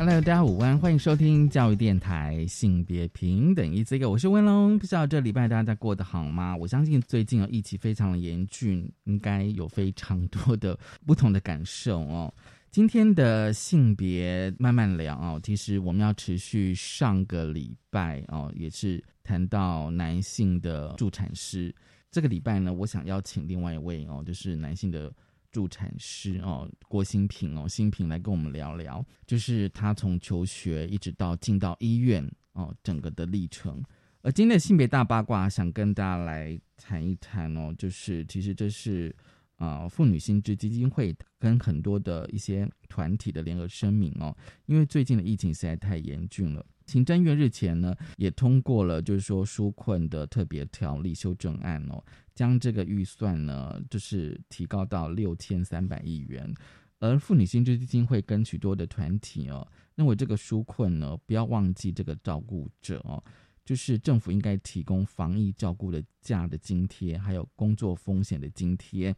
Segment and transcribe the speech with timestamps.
[0.00, 4.78] Hello，大家午安，欢迎收听教育电台性别平等一这个，我是温龙。
[4.78, 6.56] 不知道这礼拜大家过得好吗？
[6.56, 10.74] 我相信最近啊疫情非常的严峻，应该有非常多的
[11.06, 12.32] 不同的感受哦。
[12.70, 21.74] 今天的性别慢慢聊哦，其实我们要持续上个礼拜哦，也是谈到男性的助产师。
[22.10, 25.12] 这个礼拜呢，我想邀请另外一位哦，就是男性的。
[25.50, 33.82] 助产师哦，郭新平哦，新平来跟我们聊聊，就是他从求学一直到进到医院哦，整个的历程。
[34.22, 39.14] 而今天的性别大八卦，想跟大家来谈一谈哦，就是其实这是
[39.56, 44.36] 啊妇女心智基金会跟很多的一些团体的联合声明哦，
[44.66, 46.64] 因为最近的疫情实在太严峻了。
[46.90, 56.52] 行政院日前呢，也通过了就是说纾困的特别条例修正案哦，将这个预算呢，就是提高到六千三百亿元。
[56.98, 63.22] 而妇女薪资基金会跟许多的团体哦，认为这个纾困呢，不要忘记这个照顾者哦，
[63.64, 69.14] 就是政府应该提供防疫照顾的假的津贴，还有工作风险的津贴，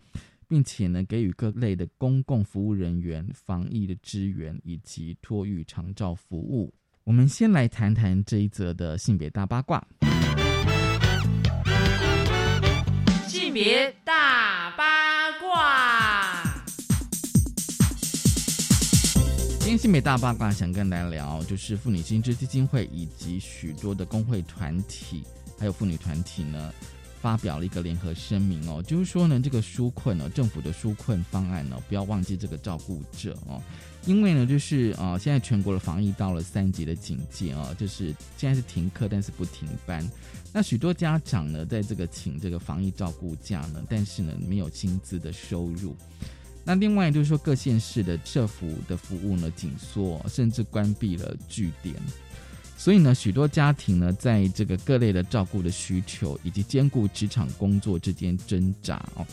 [0.47, 6.73] 并且呢，给予各类的公共服务人员防疫的支援以及托育长照服务。
[7.05, 9.85] 我们先来谈谈这一则的性别大八卦。
[13.27, 14.85] 性别大八
[15.41, 16.43] 卦，
[19.59, 25.25] 今天性别大八卦想跟大家聊，就是妇女薪资基金会以及许多的工会团体，
[25.59, 26.73] 还有妇女团体呢。
[27.21, 33.63] 发表了一个联合声明哦，就是说呢，这个纾困呢，政府的纾困方案呢，不要忘记这个照顾者哦，
[34.05, 40.09] 因为呢，就是啊，现在全国的防疫到了三级的警戒啊，就是现在是停课，但是不停班。
[40.53, 45.97] 那许多家长呢，在这个请这个防疫照顾假呢，但是呢，没有薪资的收入。
[46.65, 51.95] 那另外就是说，各县市的社服的服务呢，紧缩，甚至关闭了据点。
[52.77, 59.25] 所以呢，许多家庭呢，在这个各类的照顾的需求以及兼顾职场工作之间挣扎哦。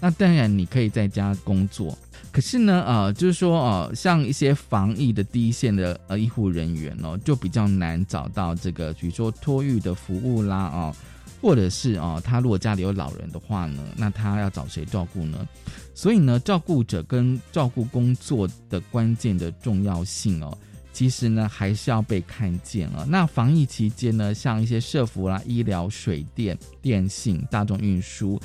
[0.00, 1.96] 那当然，你可以在家工作，
[2.32, 10.94] 可是呢，呃，就是说，呃，像一些防疫的第一线的呃医护人员哦，就比较难找到这个，比如说托育的服务啦，哦，
[11.40, 15.48] 或者是哦，他如果家里有老人的话呢，那他要找谁照顾呢？
[15.94, 20.56] 所以呢，照顾者跟照顾工作的关键的重要性哦。
[20.92, 23.06] 其实呢，还是要被看见了。
[23.06, 28.40] 那防疫期间呢，像一些社服啦、医疗、水电、电信、大众运输，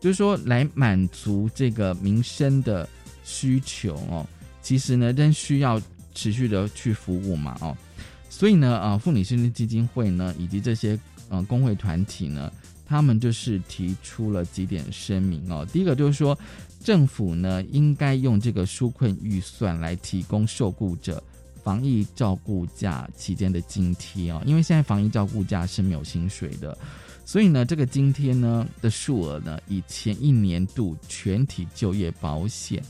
[0.00, 2.88] 就是说来满足这个民生的
[3.30, 4.26] 需求哦。
[4.60, 5.80] 其实呢，仍需要
[6.14, 7.76] 持续的去服务嘛哦。
[8.28, 10.98] 所以呢，啊，妇女生殖基金会呢，以及这些
[11.28, 12.52] 呃工会团体呢，
[12.84, 15.64] 他们就是提出了几点声明哦。
[15.72, 16.36] 第一个就是说，
[16.82, 21.22] 政府呢应该用这个纾困预算来提供受雇者。
[21.62, 26.76] 防疫照顾假期间的津贴哦，因为现在防疫照顾假是没有薪水的，
[27.26, 32.82] 所以呢，这个津贴呢的数额呢，以前一年度全体就业保险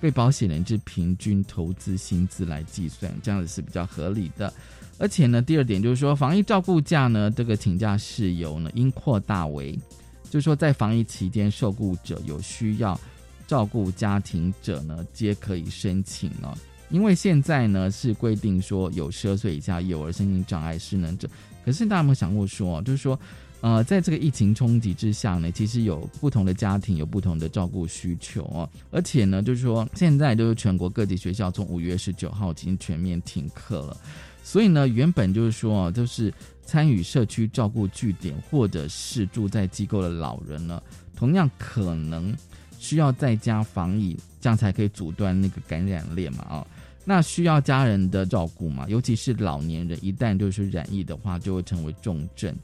[0.00, 4.52] 被保险人之平均投资薪资来计算，这样子是比较合理的。
[4.98, 9.78] 而且呢，第二点就是说，防疫照顾假呢，这个请假事由呢，应扩大为，
[10.30, 12.98] 就是说在防疫期间受雇者有需要
[13.46, 16.52] 照顾家庭者呢，皆可以申请哦。
[16.90, 21.28] 因为现在呢是规定说有十二岁以下幼儿、身心障碍失能者，
[21.64, 23.18] 可是大家有没有想过说，就是说，
[23.60, 33.96] 呃，在这个疫情冲击之下呢，其实有不同的家庭有不同的照顾需求哦，而且呢，就是说现在都是全国各地学校从五月十九号已经全面停课了，
[34.44, 36.32] 所以呢，原本就是说啊，就是
[36.64, 40.80] 参与社区照顾据点或者是住在机构的老人呢，
[41.16, 42.32] 同样可能
[42.78, 46.66] 需要在家防疫，这样才可以阻断那个感染链嘛啊。
[47.04, 52.54] 那需要家人的照顾嘛，尤其是老年人，一旦就是染疫的话，就会成为重症。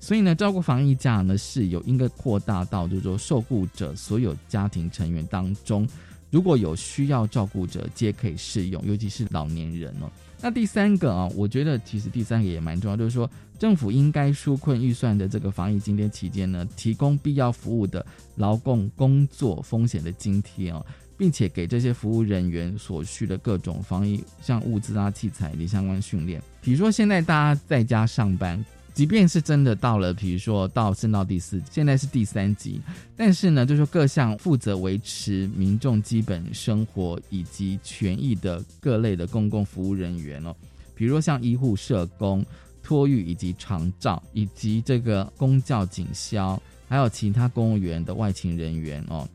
[0.00, 5.86] 所以呢，照顾防疫假呢是有应该扩大到，就是说受雇者所有家庭成员当中，
[6.30, 10.10] 如果有需要照顾者，皆可以适用，尤其是老年人哦。
[10.40, 18.04] 那第三个啊，我觉得其实第三个也蛮重要，就是说政府应该纾困预算的这个防疫津贴期间呢，提供必要服务的
[18.36, 20.84] 劳工工作风险的津贴哦。
[21.18, 26.42] 并且给这些服务人员所需的各种防疫，像物资啊、器材以及相关训练。
[26.62, 28.64] 比如说，现在大家在家上班，
[29.00, 32.82] 即便是真的到了，比如说到升到第四，现在是第三级，
[33.16, 40.54] 但是呢，就说各项负责维持民众基本生活以及权益的各类的公共服务人员哦，
[40.94, 42.44] 比如说像医护、社工、
[42.82, 49.26] 托育以及长照，以及这个公教警消，还有其他公务员的外勤人员哦。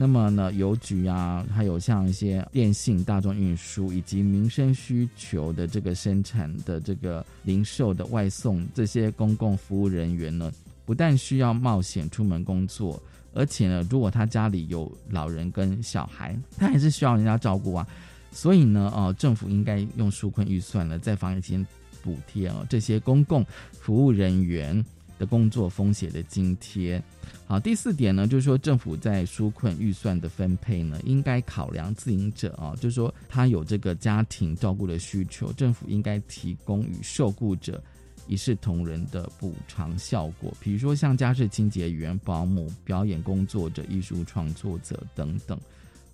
[0.00, 10.52] 那么呢，邮局啊，还有像一些电信、大众运输以及民生需求的这个生产的这个零售的外送这些公共服务人员呢，
[10.86, 13.02] 不但需要冒险出门工作，
[13.34, 17.84] 而且呢，如果他家里有老人跟小孩，他还是需要人家照顾啊。
[18.30, 21.58] 所以呢，哦，政府应该用纾困预算呢，再放一些
[22.04, 24.84] 补贴哦，这些公共服务人员
[25.18, 27.02] 的工作风险的津贴。
[27.46, 37.82] 好，第四点呢，就是说政府在纾困预算的分配呢，应该考量自营者啊，就是说他有这个家庭照顾的需求，政府应该提供与受雇者
[38.26, 45.58] 一视同仁的补偿效果，比如说像家事清洁员、保姆、表演工作者、艺术创作者等等。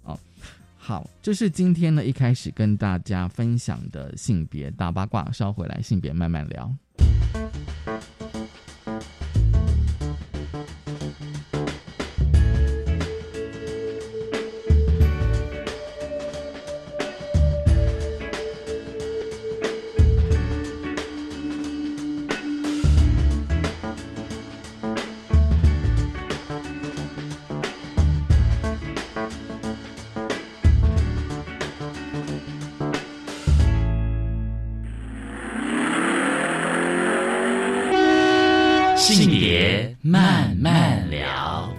[0.05, 0.19] 啊，
[0.77, 6.73] 好，这是今天呢一开始跟大家分享的性别大八卦，稍回来性别慢慢聊。
[39.05, 41.71] 性别慢慢聊。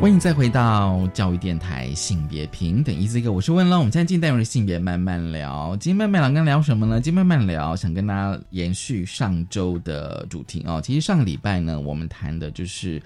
[0.00, 7.00] 欢迎再回到教育电台性别平等，一字一个，我是问了，我们现在进单元的性别慢慢聊，今天慢慢聊跟聊什么呢？
[7.00, 10.80] 今天慢慢聊，想跟大家延续上周的主题哦。
[10.82, 13.00] 其实上个礼拜呢，我们谈的就是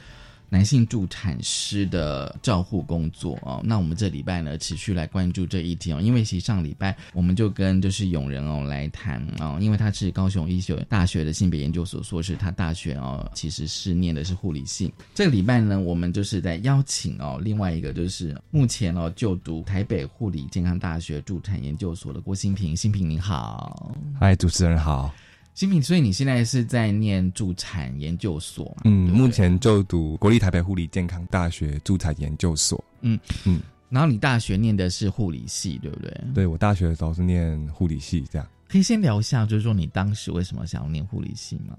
[0.54, 3.60] 男性助产师的照护工作哦。
[3.64, 14.94] 那我们这礼拜呢，持续来关注这一题哦，因为其实上礼拜我们就跟就是永仁哦来谈哦，因为他是高雄医学大学的性别研究所硕士，他大学哦其实是念的是护理系。
[15.12, 25.12] 这个礼拜呢，我们就是在邀请哦另外一个就是目前哦就读台北护理健康大学助产研究所的郭新平，新平您好，嗨，主持人好。
[25.54, 28.82] 新平，所以你现在是在念助产研究所嘛？
[28.86, 32.82] 嗯，目前就读国立台北护理健康大学助产研究所。
[33.02, 36.20] 嗯嗯，然后你大学念的是护理系，对不对？
[36.34, 38.46] 对我大学的时候是念护理系，这样。
[38.66, 41.76] 可以先聊一下，就是说你当时为什么想要念护理系吗？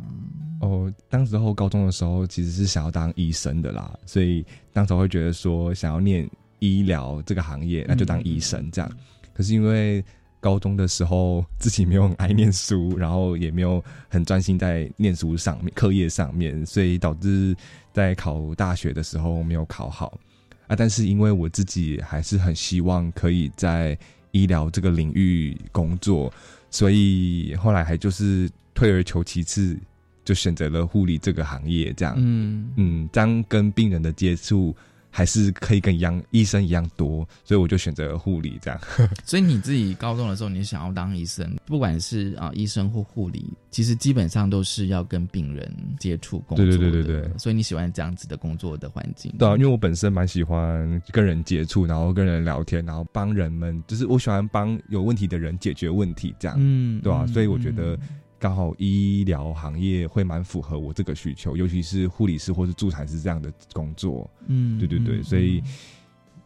[0.62, 6.30] 哦，当时候高中的时候其实是想要当医生的啦，所以当时候会觉得说想要念
[6.60, 8.90] 医疗这个行业，那就当医生这样。
[9.34, 10.02] 可是因为
[10.46, 17.56] 高中的时候自己没有很爱念书，然后也没有很专心在念书上面、课业上面，所以导致
[17.92, 20.20] 在考大学的时候没有考好
[20.68, 20.76] 啊。
[20.76, 23.98] 但是因为我自己还是很希望可以在
[24.34, 26.32] 医疗这个领域工作，
[26.70, 29.76] 所以后来还就是退而求其次，
[30.24, 31.92] 就选择了护理这个行业。
[31.94, 34.76] 这样，嗯嗯，这样跟病人的接触
[35.16, 38.78] 还是可以跟一样医生一样多，所以我就选择了护理这样。
[39.24, 46.78] 所以你自己高中的时候，你想要当医生，不管是啊医生或护理，其实基本上都是要跟病人接触工作的。
[46.78, 49.34] 对对对对对所以你喜欢这样子的工作的环境。
[49.40, 57.98] 对啊，因为我本身蛮喜欢跟人接触，然后跟人聊天，然后帮人们，就是我喜欢帮有问题的人解决问题，这样，嗯对啊，嗯所以我觉得
[58.38, 64.30] 刚好医疗行业会蛮符合我这个需求，尤其是护理师或是助产师这样的工作。
[64.48, 65.64] 嗯对对对，嗯所以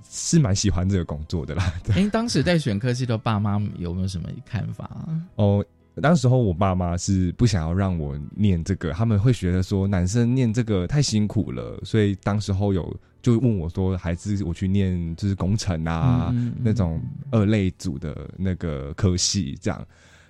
[0.09, 1.73] 是蛮喜欢这个工作的啦。
[1.83, 4.89] 对哎，当时在选科系的爸妈有没有什么看法？
[5.35, 5.65] 哦，
[6.01, 19.85] 当时候我爸妈是不想要让我念这个，他们会觉得说男生念这个太辛苦了，所以当时候有就问我说，还是我去念就是工程啊、那种二类组的那个科系这样。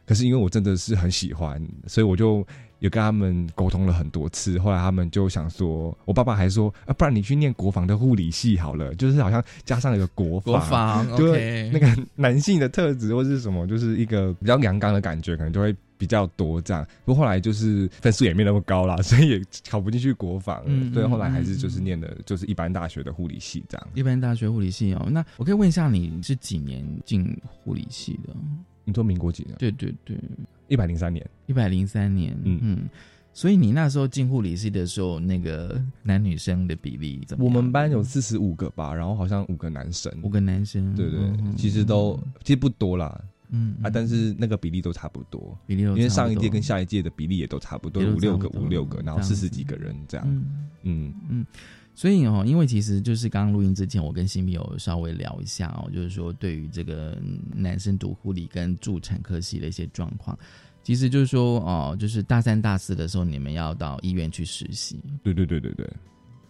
[0.09, 2.43] 可是因为我真的是很喜欢，所以我就
[2.79, 4.57] 有跟他们沟通了很多次。
[4.57, 16.83] 后来他们就想说，我爸爸还说，啊，不然你去念国防的护理系好了，就是好像加上一个国防，国防对那个男性的特质或是什么，就是一个比较阳刚的感觉，可能就会比较多这样。
[17.05, 23.87] 不过后来就是分数也没那么高啦，所以也考不进去国防，嗯所以后来还是嗯就是念的就是一般大学的护理系这样。
[23.93, 25.07] 一般大学护理系哦。
[25.11, 28.33] 那我可以问一下，你是几年进护理系的？
[28.89, 29.55] 你说民国几年？
[29.57, 30.17] 对对对，
[30.67, 31.25] 一百零三年。
[31.45, 32.33] 一百零三年。
[32.43, 32.89] 嗯嗯嗯。
[33.31, 37.45] 所以你那时候进护理系的时候，那个男女生的比例怎么？
[37.45, 40.11] 我们班有四十五个吧，然后好像五个男生。
[40.23, 40.93] 五个男生。
[40.95, 43.23] 对对，嗯其实都其实不多啦。
[43.51, 50.45] 嗯啊，但是那个比例都差不多，比例因为上一届跟下一届的比例也都差不多，五六个五六个，然后四十几个人这样，
[50.83, 51.45] 嗯嗯
[51.99, 57.21] 所以哦，因为其实就是刚刚录音之前，我跟新密有稍微聊一下哦，就是说对于这个
[57.53, 60.39] 男生读护理跟助产科系的一些状况，
[60.81, 65.85] 其实就是说哦，就是大三大四的时候，你们要到医院去实习，对对对对对。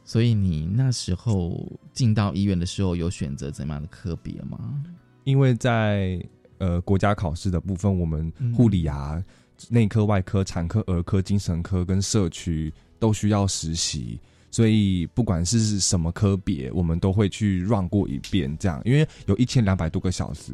[0.05, 4.79] 所以你那时候进到医院的时候，有选择怎么样的科别吗？
[5.23, 6.23] 因为在
[6.59, 9.19] 呃国家考试的部分，我们嗯护理啊、
[9.67, 14.19] 内科、外科、产科、儿科、精神科跟社区都需要实习，
[14.51, 20.53] 所以不管是什么科别，我们都会去 run 过一遍，这样，因为有一千两百多个小时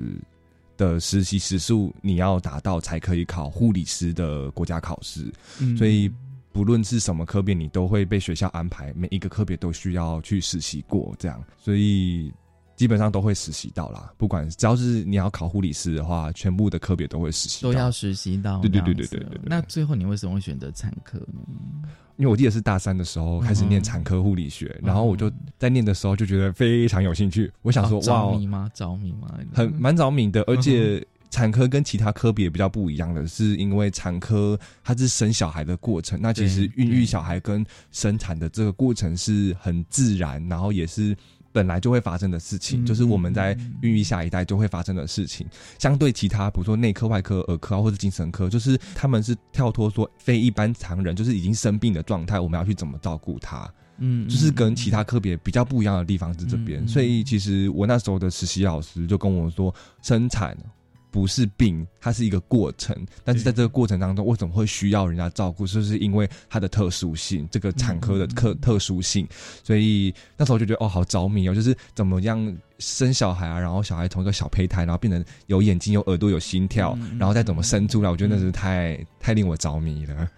[0.77, 6.11] 的实习时数，你要达到才可以考护理师的国家考试，嗯所以。
[6.55, 12.31] 不论是什么科别，你都会被学校安排，每一个科别都需要去实习过，这样，所以
[12.77, 14.13] 基本上都会实习到啦。
[14.15, 17.61] 不管只要是你要考护理师的话，全部的科别都会实习。
[17.61, 21.89] 都要实习到对对对这样子对对对对那最后你为什么会选择产科呢？
[22.17, 27.51] 因为我记得是大三的时候开始念产科护理学，嗯然后我就在念的时候就觉得非常有兴趣。
[27.61, 28.71] 我想说，哦哇哦，着迷吗？
[28.73, 29.39] 着迷吗？
[29.53, 31.05] 很蛮着迷的，而且。
[31.31, 41.13] 产科跟其他科别比较不一样的是，因为产科它是生小孩的过程，那其实孕育小孩跟生产的这个过程是很自然，然后也是
[41.55, 45.47] 本来就会发生的事情，嗯就是我们在孕育下一代就会发生的事情。
[45.79, 53.71] 相对其他，比如说内科、外科、儿科啊，或者精神科，就是他们是跳脱说非一般常人，就是已经生病的状态，我们要去怎么照顾他。
[53.97, 60.57] 嗯就是跟其他科别比较不一样的地方是这边，所以其实我那时候的实习老师就跟我说，生产
[61.15, 62.93] 不是病，它是一个过程，
[63.23, 69.25] 但是在这个过程当中，为什么会需要人家照顾，就是因为它的特殊性，这个产科的特特殊性，
[69.63, 80.29] 所以那时候就觉得哦，好着迷哦，就是怎么样生小孩啊，然后小孩从一个小胚胎，然后变成有眼睛、有耳朵、有心跳，嗯然后再怎么生出来，我觉得那是太太令我着迷了。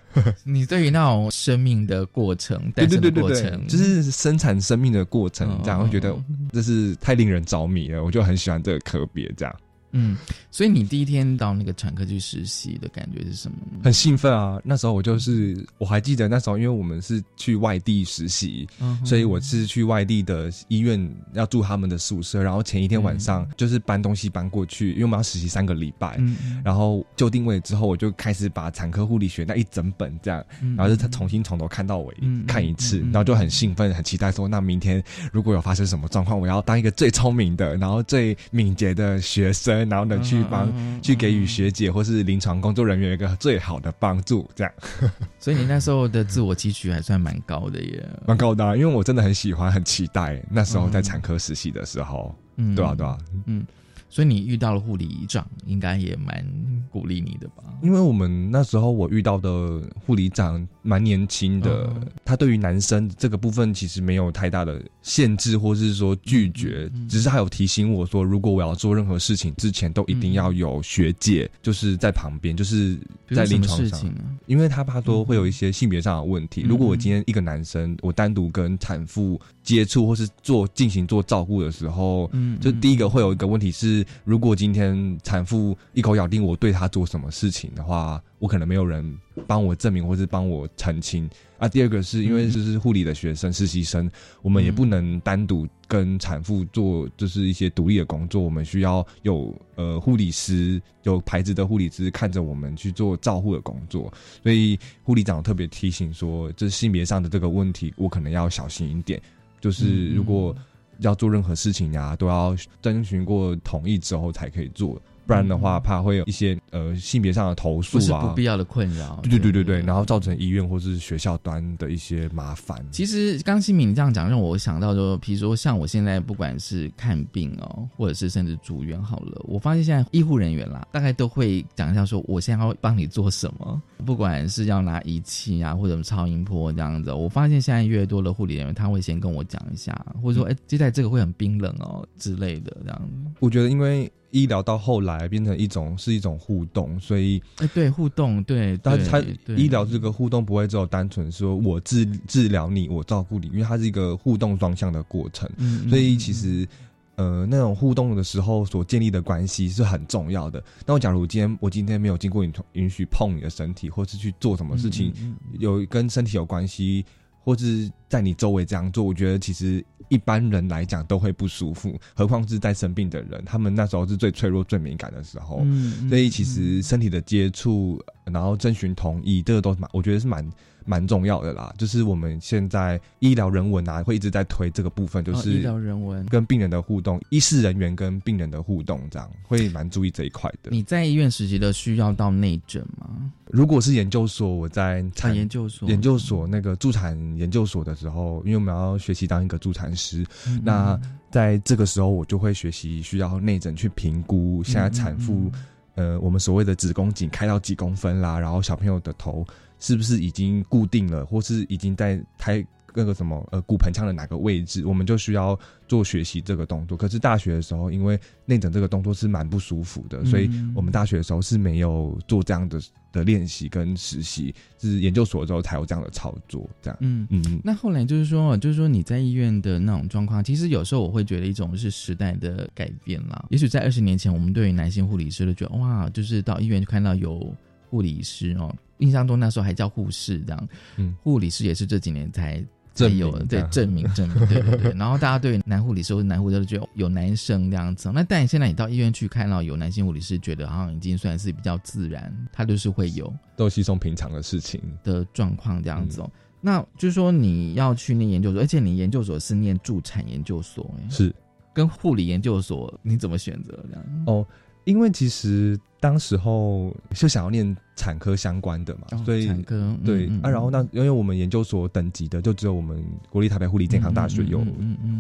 [0.44, 6.16] 你 对于那种生命的过程、对对对对对，过程，就是生产生命的过程哦，这样会觉得
[6.54, 9.56] 这是太令人着迷了，我就很喜欢这个科别，这样
[9.92, 10.18] 嗯，
[10.52, 13.80] 所以你第一天到那个产科去实习的感觉是什么呢？
[13.84, 14.60] 很兴奋啊。
[14.64, 21.00] 那时候我就是我还记得那时候，因为我们是去外地实习，嗯所以我是去外地的医院
[21.34, 26.20] 要住他们的宿舍，然后前一天晚上就是搬东西搬过去，因为我们要实习三个礼拜。
[26.64, 44.74] 然后就定位之后，我就开始把产科护理学那一整本这样，嗯然后就他重新从头看到尾嗯看一次，然后就很兴奋、很期待说，那明天如果有发生什么状况，我要当一个最聪明的，然后最敏捷的学生，然后呢去帮、去给予学姐或是临床工作人员一个最好的帮助，这样。
[45.40, 48.10] 所以你那时候的自我期许还算蛮高的耶。
[48.26, 52.76] 蛮高的啊、因为我真的很喜欢、很期待那时候在产科实习的时候，嗯。
[52.76, 53.66] 对啊，对啊，嗯，
[54.10, 56.46] 所以你遇到了护理长，应该也蛮
[56.90, 57.64] 鼓励你的吧？
[57.84, 72.98] 因为我们那时候我遇到的护理长蛮年轻的，嗯他对于男生这个部分其实没有太大的限制，或是说拒绝，嗯只是他有提醒我说，如果我要做任何事情之前，都一定要有学姐，就是在旁边，就是
[73.30, 74.00] 在临床上。
[74.10, 74.16] 啊？
[74.46, 76.64] 因为他怕说会有一些性别上的问题。
[76.64, 89.04] 嗯如果我今天一个男生，我单独跟产妇接触或是做进行做照顾的时候，嗯就第一个会有一个问题是，如果今天产妇一口咬定我对她做什么事情的话，我可能没有人
[89.46, 91.30] 帮我证明或是帮我澄清。
[91.58, 91.68] 啊。
[91.68, 94.10] 第二个是因为就是护理的学生、实习生，
[94.42, 109.22] 我们也不能单独跟产妇做就是一些独立的工作，我们需要有呃护理师有牌子的护理师看着我们去做照护的工作，所以护理长特别提醒说，这性别上的这个问题，我可能要小心一点，
[109.68, 110.56] 就是如果。
[111.00, 119.20] 要做任何事情呀、都要征询过同意之后才可以做，不然的话，怕会有一些呃性别上的投诉啊，不必要的困扰。
[119.22, 122.84] 对对对对对，然后造成医院或是学校端的一些麻烦。
[122.92, 137.12] 其实刚新敏你这样讲，让我想到说，比如说像我现在不管是看病哦，或者是甚至住院好了，我发现现在医护人员啦，大概都会讲一下说，我现在要帮你做什么，不管是要拿仪器啊，或者超音波这样子。
[137.12, 143.32] 我发现现在越多的护理人员，他会先跟我讲一下，或者说，哎、接下来这个会很冰冷哦之类的这样子。
[143.40, 149.20] 我觉得，因为医疗到后来变成一种是一种互动，所以哎、对，互动，对，对它
[149.56, 155.50] 医疗这个互动不会只有单纯说我治治疗你，我照顾你，因为它是一个互动双向的过程。
[155.90, 156.68] 所以其实，
[157.16, 160.64] 呃，那种互动的时候所建立的关系是很重要的。
[160.86, 165.14] 那我假如今天我今天没有经过你允许碰你的身体，或是去做什么事情，
[165.58, 167.06] 有跟身体有关系，
[167.48, 175.62] 或是在你周围这样做，我觉得其实一般人来讲都会不舒服，何况是在生病的人，他们那时候是最脆弱、最敏感的时候。
[175.64, 180.46] 嗯所以其实身体的接触，然后征询同意，这个都蛮，我觉得是蛮
[180.88, 181.72] 蛮重要的啦。
[181.78, 186.26] 就是我们现在医疗人文啊，会一直在推这个部分，就是医是疗人文。
[186.26, 190.72] 跟病人的互动，医事人员跟病人的互动，这样会蛮注意这一块的。
[190.72, 193.32] 你在医院实习的需要到内诊吗？
[193.52, 201.00] 如果是研究所，我在啊，产研究所，研究所那个助产研究所的时候，因为我们要学习当一个助产师，嗯那
[201.32, 205.52] 在这个时候我就会学习需要内诊去评估现在产妇，
[205.96, 209.46] 呃，我们所谓的子宫颈开到几公分啦，然后小朋友的头
[209.80, 215.58] 是不是已经固定了，或是已经在胎那个什么呃骨盆腔的哪个位置，我们就需要
[215.88, 216.98] 做学习这个动作。
[216.98, 222.82] 可是大学的时候，因为内诊这个动作是蛮不舒服的，所以我们大学的时候是没有做这样的
[223.12, 226.98] 的练习跟实习，是研究所之后才有这样的操作，这样。
[227.02, 227.28] 嗯。
[227.30, 233.46] 嗯，那后来就是说，就是说你在医院的那种状况，其实有时候我会觉得一种是时代的改变啦。
[233.52, 237.56] 也许在二十年前，我们对于男性护理师都觉得哇，就是到医院就看到有
[237.90, 242.64] 护理师哦，印象中那时候还叫护士这样，嗯护理师也是这几年才。
[242.98, 254.82] 证有的对证明证明对对对，然后大家对男护理师或者男护士都觉得有男生这样子，那但现在你到医院去看到有男性护理师，觉得好像已经算是比较自然，他就是会有都稀松平常的事情。
[255.04, 256.32] 的状况这样子哦。
[256.60, 261.32] 那就是说你要去念研究所，而且你研究所是念助产研究所，哎，是
[261.76, 264.06] 跟护理研究所你怎么选择这样？
[264.26, 264.48] 哦，
[264.88, 274.66] 因为其实当时候就想要念产科相关的嘛，哦所以产科嗯对、嗯啊，然后那因为我们研究所等级的就只有我们国立台北护理健康大学有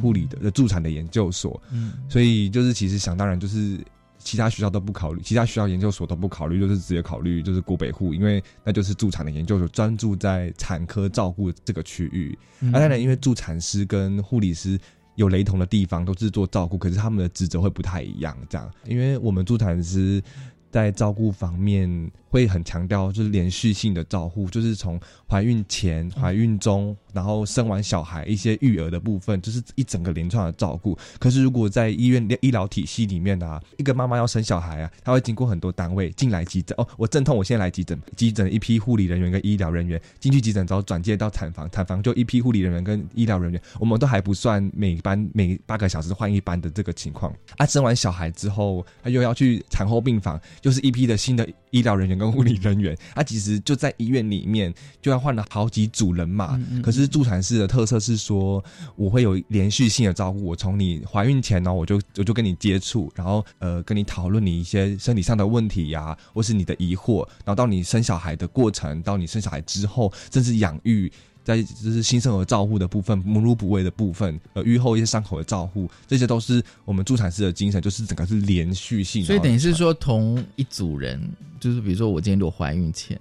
[0.01, 3.77] 护理的的助产的研究所，嗯所以就是其实想当然就是。
[4.19, 12.37] 其他学校都不考虑，其他学校研究所都不考虑，就是直接考虑就是国北护，因为那就是助产的研究所，专注在产科照顾这个区域。
[12.59, 14.77] 嗯啊，当然，因为助产师跟护理师
[15.17, 18.37] 有雷同的地方，都是做照顾，可是他们的职责会不太一样。
[18.47, 20.23] 这样，因为我们助产师
[20.69, 30.95] 在照顾方面会很强调，就是连续性的照顾，就是从怀孕前、怀孕中，然后生完小孩一些育儿的部分，就是一整个连串的照顾。
[31.17, 47.65] 可是如果在医院医疗体系里面啊，一个妈妈要生小孩啊，她会经过很多单位进来急诊哦，我阵痛，我现在来急诊，急诊一批护理人员跟医疗人员进去急诊之后转介到产房，产房就一批护理人员跟医疗人员，我们都还不算每班每八个小时换一班的这个情况啊。
[47.65, 56.59] 生完小孩之后，她又要去产后病房，就是一批的新的医疗人员跟护理人员，啊，其实就在医院里面就要换了好几组人马。
[56.83, 58.63] 可是助产士的特色是说，
[58.95, 71.11] 我会有连续性的照顾，我从你怀孕前呢，我就我就跟你接触，然后呃跟你讨论你一些身体上的问题呀、或是你的疑惑，然后到你生小孩的过程，到你生小孩之后，甚至养育。
[71.43, 79.23] 在就是新生儿照护的部分，母乳哺喂的部分，呃，愈后一些伤口的照护，这些都是我们助产士的精神，就是整个是连续性。
[79.23, 81.25] 所以等于是说，同一组人，
[81.57, 83.17] 就是比如说我今天如果怀孕前，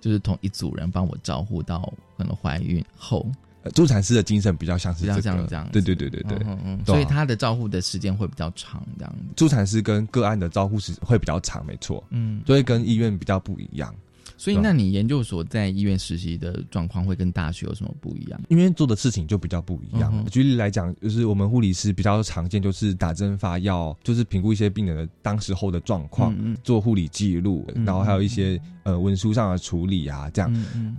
[0.00, 3.26] 就是同一组人帮我照顾到可能怀孕后，
[3.62, 6.38] 呃助产师的精神比较像是比较这个，像这样对对对对对。
[6.46, 9.18] 嗯嗯所以他的照顾的时间会比较长，这样子。
[9.36, 13.94] 助产师跟个案的照护时会比较长，没错，嗯，所以跟医院比较不一样。
[14.40, 18.40] 所以那你研究所在医院实习的状况会跟大学有什么不一样？
[18.48, 20.10] 因为做的事情就比较不一样。
[20.14, 30.50] 嗯举例来讲，就是我们护理师比较常见，就是打针发药，就是评估一些病人的当时候的状况，做护理记录，嗯然后还有一些呃文书上的处理啊，这样。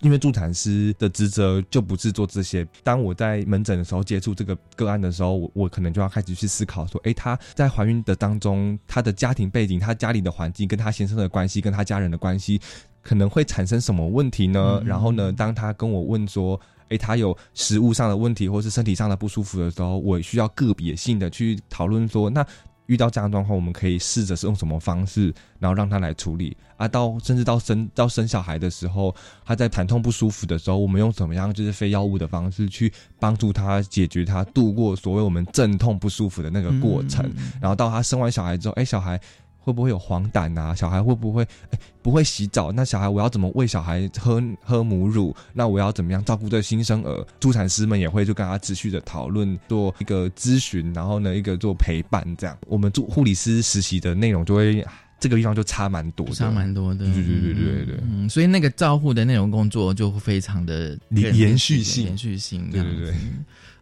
[0.04, 2.68] 因为助产师的职责就不是做这些。
[2.84, 12.60] 当我在门诊的时候接触这个个案的时候，我我可能就要开始去思考说，诶，她在怀孕的当中，她的家庭背景、她家里的环境、跟她先生的关系、跟她家人的关系，
[13.02, 14.80] 可能会产生什么问题呢？
[14.82, 16.60] 嗯然后呢，当他跟我问说，
[16.90, 22.46] 诶，他有食物上的问题，或是身体上的不舒服的时候，我需要个别性的去讨论说，那。
[22.88, 26.86] 遇到这样的状况，我们可以试着是用什么方式，然后让他来处理啊。
[26.90, 37.32] 到甚至到生到生小孩的时候，他在疼痛不舒服的时候，我们用怎么样就是非药物的方式去帮助他解决他度过所谓我们阵痛不舒服的那个过程。
[37.62, 39.18] 然后到他生完小孩之后，哎，小孩
[39.62, 40.76] 会不会有黄疸啊？
[40.76, 42.72] 小孩会不会哎不会洗澡？
[42.72, 45.36] 那小孩我要怎么喂小孩喝喝母乳？
[45.54, 47.26] 那我要怎么样照顾这新生儿？
[47.40, 54.86] 助产师们也会就跟他持续的讨论，做一个咨询，然后呢一个做陪伴，这样我们做护理师实习的内容就会
[55.20, 63.14] 这个地方就差蛮多的，差蛮多的，对对对对对对嗯，所以那个照护的内容工作就非常的连延续性延续性，对对对。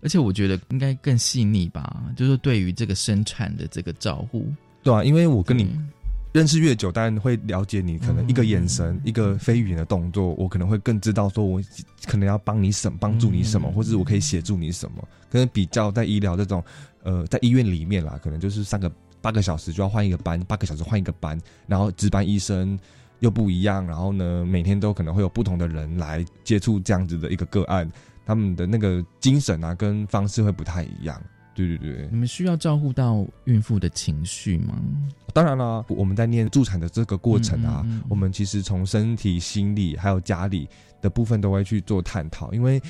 [0.01, 4.49] 而且我觉得应该更细腻吧，就是对于这个生产的这个照护，
[4.83, 5.89] 对啊，因为我跟你嗯
[6.31, 11.61] 认识越久，当然会了解你可能一个眼神、一个非语言的动作，我可能会更知道说我
[12.05, 15.07] 可能要帮你什么，帮助你什么，或者我可以协助你什么。
[15.31, 16.63] 可能比较在医疗这种，
[17.03, 22.77] 呃，在医院里面啦，可能就是三个八个小时就要换一个班，八个小时换一个班，然后值班医生
[23.19, 27.91] 又不一样，然后呢，每天都可能会有不同的人来接触这样子的一个个案，
[28.23, 31.19] 他们的那个精神啊跟方式会不太一样。
[31.67, 34.79] 对对对，你们需要照顾到孕妇的情绪吗？
[35.33, 40.67] 当然了，我们在念助产的这个过程啊，嗯嗯嗯我们其实从身体、心理还有家里
[41.01, 42.81] 的部分都会去做探讨，因为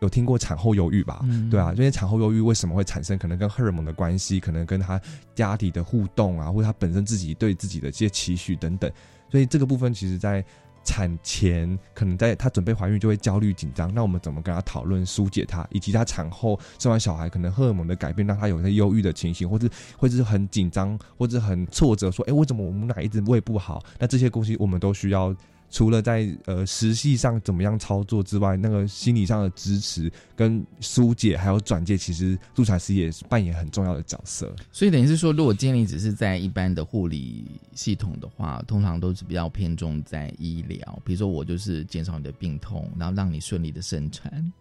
[0.00, 1.20] 有听过产后忧郁吧？
[1.24, 3.16] 嗯对啊，因为产后忧郁为什么会产生？
[3.16, 5.00] 可能跟荷尔蒙的关系，可能跟他
[5.34, 8.90] 家里的互动啊，或者他本身自己对自己的一些期许等等，
[9.30, 10.44] 所以这个部分其实在。
[10.86, 19.68] 产前可能在她准备怀孕就会焦虑紧张，那我们怎么跟她讨论疏解她，以及她产后生完小孩可能荷尔蒙的改变让她有些忧郁的情形，或是
[19.98, 23.82] 或是很紧张，或者很挫折，说，哎、为什么我们奶一直喂不好？
[23.98, 25.34] 那这些东西我们都需要，
[25.70, 34.54] 除了在呃实际上怎么样操作之外，那个心理上的支持跟疏解还有转介，其实助产师也是扮演很重要的角色。
[34.72, 44.52] 所以等于是说，如果建立只是在一般的护理系统的话，通常都是比较偏重在医疗，比如说我就是减少你的病痛，然后让你顺利的生产。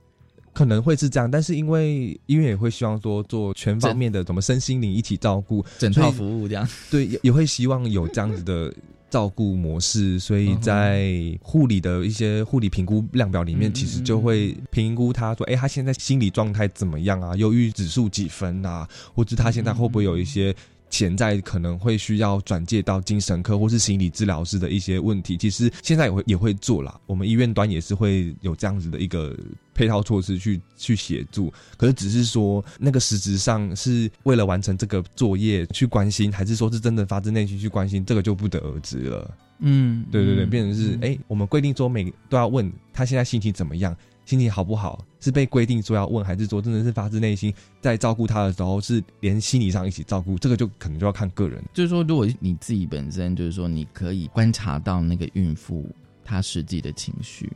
[0.53, 8.73] 可能会是这样，但是因为医院也会希望说做全方面的，怎么身心灵一起照顾，整套服务这样，对，也也会希望有这样子的
[9.09, 17.35] 照顾模式，所以在护理的一些护理评估量表里面，嗯其实就会评估他说，哎、他现在心理状态怎么样啊？
[17.35, 18.87] 忧郁指数几分啊？
[19.13, 20.53] 或者他现在会不会有一些
[20.89, 25.37] 潜在可能会需要转介到精神科或是心理治疗师的一些问题？
[25.37, 29.35] 其实现在也会也会做啦，我们医院端也是会有这样子的一个。
[29.75, 39.37] 配套措施去去协助，可是只是说那个实质上是为了完成这个作业去关心，还是说是真的发自内心去关心，这个就不得而知了。
[39.59, 51.63] 嗯，对对对，嗯变成是哎、诶我们规定说每都要问他现在心情怎么样，心情好不好，是被规定说要问，还是说真的是发自内心在照顾他的时候是连心理上一起照顾，这个就可能就要看个人。
[51.73, 55.89] 就是说，如果你自己本身就是说，你可以观察到那个孕妇
[56.23, 57.49] 她实际的情绪，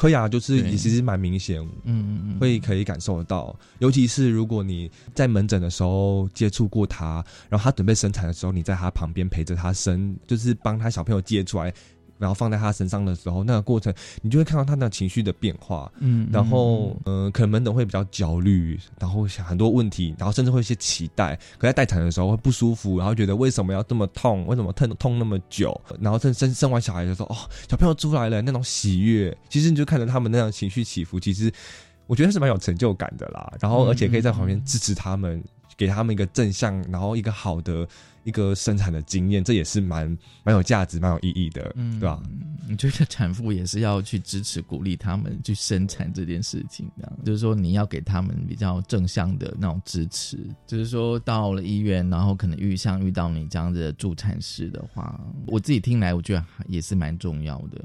[0.00, 0.70] 可以啊，就是对。
[0.70, 11.70] 也其实蛮明显，嗯嗯嗯，会可以感受得到，尤其是如果你在门诊的时候接触过他，然后他准备生产的时候，你在他旁边陪着他生，就是帮他小朋友接出来，
[12.20, 15.90] 然后放在他身上的时候，那个过程你就会看到他那情绪的变化。
[15.98, 21.34] 嗯，嗯，然后嗯，呃，可能门诊会比较焦虑，然后想很多问题，然后甚至会有一些期待。
[21.58, 24.46] 可在待产的时候会不舒服，然后觉得为什么要这么痛？
[24.46, 25.78] 为什么痛痛那么久？
[25.98, 27.36] 然后生生生完小孩的时候，哦，
[27.68, 31.50] 小朋友出来了，那种喜悦，其实你就看着他们那样情绪起伏，其实
[32.06, 33.52] 我觉得是蛮有成就感的啦。
[33.60, 35.42] 然后而且可以在旁边支持他们，
[35.76, 37.86] 给他们一个正向，然后一个好的
[38.24, 42.22] 一个生产的经验，这也是蛮蛮有价值、蛮有意义的，嗯对吧？？
[42.68, 50.38] 你觉得产妇也是要去支持、鼓励他们去生产这件事情，这样就是说你要给他们比较正向的那种支持。
[50.68, 57.84] 就是说到了医院，然后可能遇像遇到你这样子的助产师的话，我自己听来我觉得也是蛮重要的。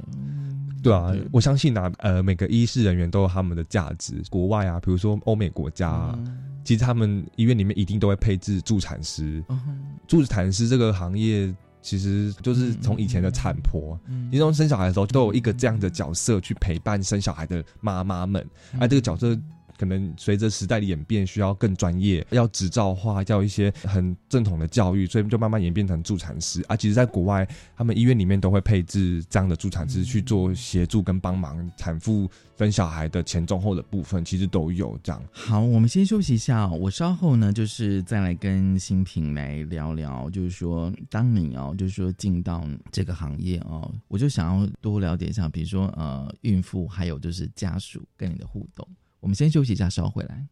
[0.84, 4.22] 对啊对，我相信啊，呃，每个医师人员都有他们的价值。
[4.30, 6.20] 国外啊，比如说欧美国家、啊，
[6.66, 9.42] 其实他们医院里面一定都会配置助产师。
[9.48, 19.40] 嗯助产师这个行业，其实就是从以前的产婆，嗯其中生小孩的时候都有一个这样的角色去陪伴生小孩的妈妈们，嗯而这个角色。
[19.78, 26.76] 可能随着时代的演变，需要更专业，要执照化，要一些很正统的教育，所以就慢慢演变成助产师啊。
[26.76, 35.22] 其实，在国外，他们医院里面都会配置这样的助产师去做协助跟帮忙产妇生小孩的前中后的部分，其实都有这样。
[35.32, 36.70] 好，我们先休息一下。
[36.70, 48.88] 我稍后呢，就是再来跟新平来聊聊，就是说，当你哦，就是说进到这个行业哦，我就想要多了解一下，比如说呃，孕妇还有就是家属跟你的互动。
[49.26, 50.46] 我们先休息一下，稍后回来。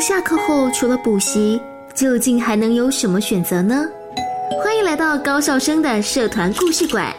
[0.00, 1.60] 下课后除了补习，
[1.94, 3.86] 究竟还能有什么选择呢？
[4.64, 7.14] 欢迎来到高校生的社团故事馆，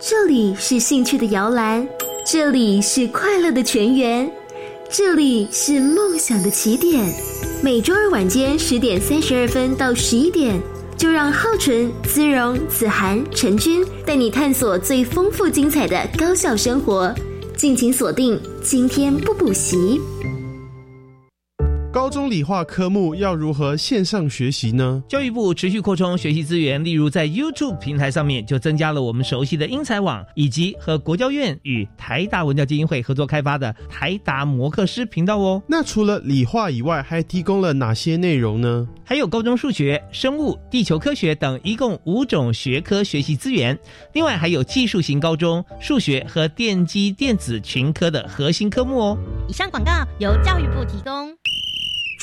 [0.00, 1.86] 这里是兴趣的摇篮，
[2.26, 4.28] 这里是快乐的泉源，
[4.90, 7.04] 这里是梦想的起点。
[7.62, 10.60] 每周二晚间十点三十二分到十一点，
[10.96, 17.14] 就让浩纯、姿荣、子涵、陈君带你探索最丰富精彩的高校生活。
[17.56, 20.00] 敬请锁定，今天不补习。
[22.14, 25.02] 高中理化科目要如何线上学习呢？
[25.08, 35.60] 教育部持续扩充学习资源，例如在 YouTube 平台上面就增加了我们熟悉的英才网，以及和国教院与台达文教基金会合作开发的台达摩克师频道哦。
[35.66, 38.88] 那除了理化以外，还提供了哪些内容呢？
[39.04, 43.76] 还有高中数学、生物、地球科学等一共五种学科学习资源，
[44.12, 49.18] 另外还有技术型高中数学和电机电子群科的核心科目哦。
[49.48, 51.34] 以上广告由教育部提供。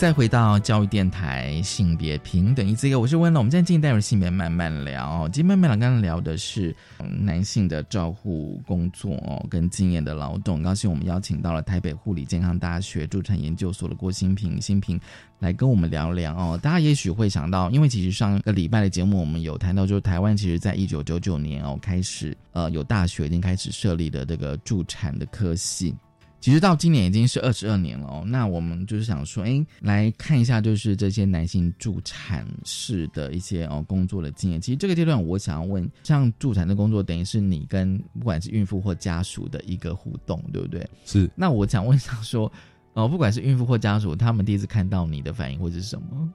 [0.00, 3.38] 再回到教育电台性别平等一这个，我是温乐。
[3.38, 5.28] 我们现在进入入性别慢慢聊。
[5.28, 6.74] 今天慢慢聊，刚刚聊的是
[7.20, 10.62] 男性的照护工作哦，跟经验的劳动。
[10.62, 14.98] 高兴我们邀请到了台北护理健康大学助产研究所的郭新平，新平。
[15.38, 25.94] 来跟我们聊聊哦，大家也许会想到，因为其实上个礼拜的节目我们有谈到，就是台湾其实在一九九九年哦开始，呃，有大学已经开始设立的这个助产的科系，
[26.40, 28.24] 其实到今年已经是二十二年了哦。
[28.26, 34.60] 那我们就是想说，哎，来看一下就是这些男性助产士的一些哦工作的经验。
[34.60, 40.88] 其实这个阶段我想要问，像助产的工作，等于是你跟不管是孕妇或家属的一个互动，对不对？
[41.04, 41.30] 是。
[41.36, 42.50] 那我想问一下说。
[42.92, 46.28] 哦，不管是孕妇或家属，他们第一次看到你的反应会是什么？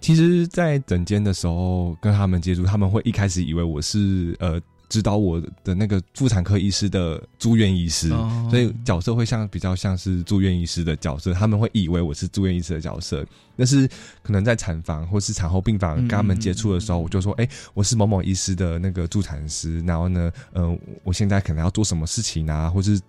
[0.00, 4.58] 其实，在诊间的时候跟他们接触，他们会一开始以为我是呃
[4.90, 8.10] 指导我的那个妇产科医师的住院医师，
[8.50, 11.32] 所以角色会像比较像是住院医师的角色。
[11.32, 13.24] 他们会以为我是住院医师的角色，
[13.56, 13.88] 但是
[14.22, 23.00] 可能在产房或是产后病房跟他们接触的时候，我就说：“哎，我是某某医师的那个助产师。”然后呢，嗯，我现在可能要做什么事情啊，或是。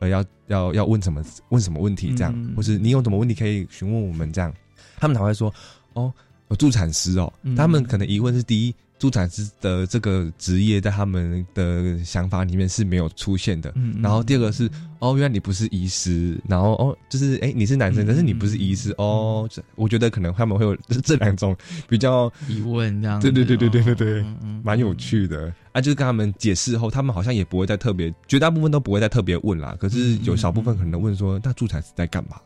[0.00, 4.54] 呃，要要要问什么问什么问题这样，或是你有什么问题可以询问我们这样，
[4.96, 5.52] 他们才会说
[5.94, 6.14] 哦，
[6.50, 8.74] 有助产师哦，他们可能疑问是第一。
[8.98, 13.72] 助产师的这个职业在他们的想法里面是没有出现的。
[13.76, 19.48] 嗯，然后第二个是哦，原来你不是医师，然后哦，就是哎，你是男生，但是你不是医师哦。
[19.76, 21.56] 我觉得可能他们会有这两种
[21.88, 24.24] 比较疑问，这样对对对对对对对，
[24.64, 25.80] 蛮有趣的啊。
[25.80, 29.76] 就是跟他们解释后，他们好像也不会再特别，绝大部分都不会再特别问啦。
[29.78, 32.36] 可是有小部分可能问说，那助产师在干嘛？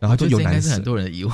[0.00, 1.32] 然后就有男生很多人的疑问。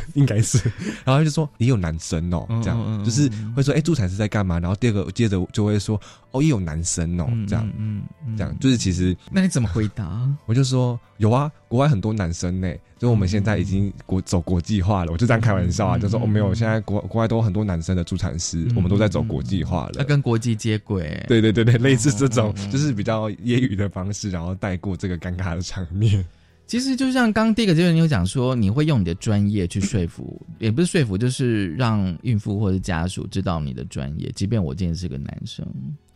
[0.14, 0.60] 应该是，
[1.04, 3.04] 然后就说也有男生哦，这样。
[3.04, 4.58] 就是会说，哎，助产师在干嘛？
[4.58, 8.02] 然后第二个接着就会说，哦，也有男生哦，这样，嗯，
[8.36, 10.28] 这样就是其实，那你怎么回答？
[10.46, 26.24] 我就说有啊，国外很多男生呢，就我们现在已经国走国际化了，我就这样开玩笑啊，就说哦，没有，现在国国外都很多男生的助产师，我们都在走国际化了，要跟国际接轨，对对对对，类似这种就是比较业余的方式，然后带过这个尴尬的场面。
[26.66, 35.66] 其实就像刚第一个阶段，你有讲说你会用你的专业去说服，也不是说服，就是让孕妇或者家属知道你的专业，即便我今天是个男生。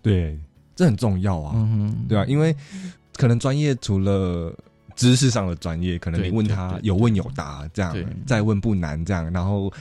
[0.01, 0.39] 对，
[0.75, 1.55] 这很重要啊，
[2.09, 2.55] 对啊，因为
[3.17, 4.57] 可能专业除了
[4.97, 7.95] 知识上的专业，可能你问他有问有答，这样
[8.27, 9.73] 再问不难，这样，然后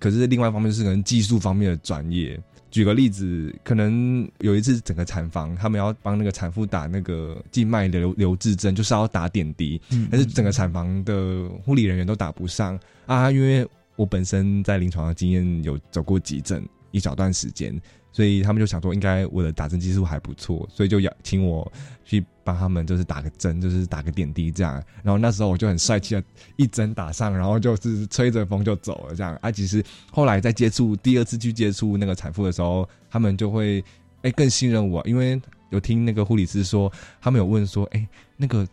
[0.00, 2.38] 可是另外一方面就是可能技术方面的专业。
[2.70, 12.78] 举个例子，可能有一次整个产房他们要帮那个产妇打那个静脉留留置针，就是要打点滴，嗯但是整个产房的护理人员都打不上。
[13.06, 17.80] 啊，因为我本身在临床的经验有走过急诊一小段时间，
[18.16, 21.70] 所以他们就想说应该我的打针技术还不错，所以就邀请我
[22.02, 24.82] 去帮他们就是打个针，就是打个点滴这样。
[25.02, 26.24] 然后那时候我就很帅气的
[26.56, 29.38] 一针打上，然后就是吹着风就走了这样。
[29.42, 33.84] 啊，其实后来在接触第二次去接触那个产妇的时候，他们就会
[34.22, 38.66] 哎、更信任我，因为有听那个护理师说，他们有问说，哎、那个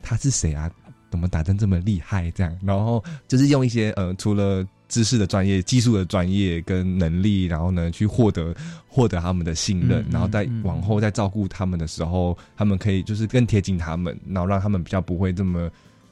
[0.00, 0.72] 他是谁啊？
[1.10, 2.30] 怎么打针这么厉害？
[2.30, 8.54] 这样，然后就是用一些呃，除了知识的专业、技术的专业跟能力，然后呢，去获得
[8.86, 15.70] 获得他们的信任，嗯然后在往后在照顾他们的时候，他们可以就是更贴近他们，然后让他们比较不会这么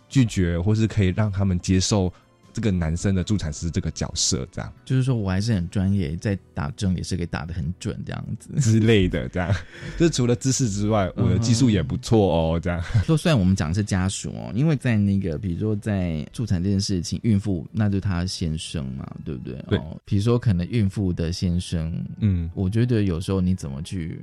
[0.09, 2.13] 拒绝，或是可以让他们接受
[2.55, 8.49] 这个男生的助产师这个角色，这样就是说我还是很专业，在打针也是可以打的很准这样子。
[8.61, 9.53] 之类的，这样。
[9.99, 12.81] 就是除了知识之外，我的技术也不错哦，这样。
[13.05, 19.55] 说虽然我们讲的是家属哦，因为在那个比如说在助产这件事情，孕妇那就是她的先生嘛，对不对？
[19.69, 24.21] 对哦，比如说可能孕妇的先生，嗯，我觉得有时候你怎么去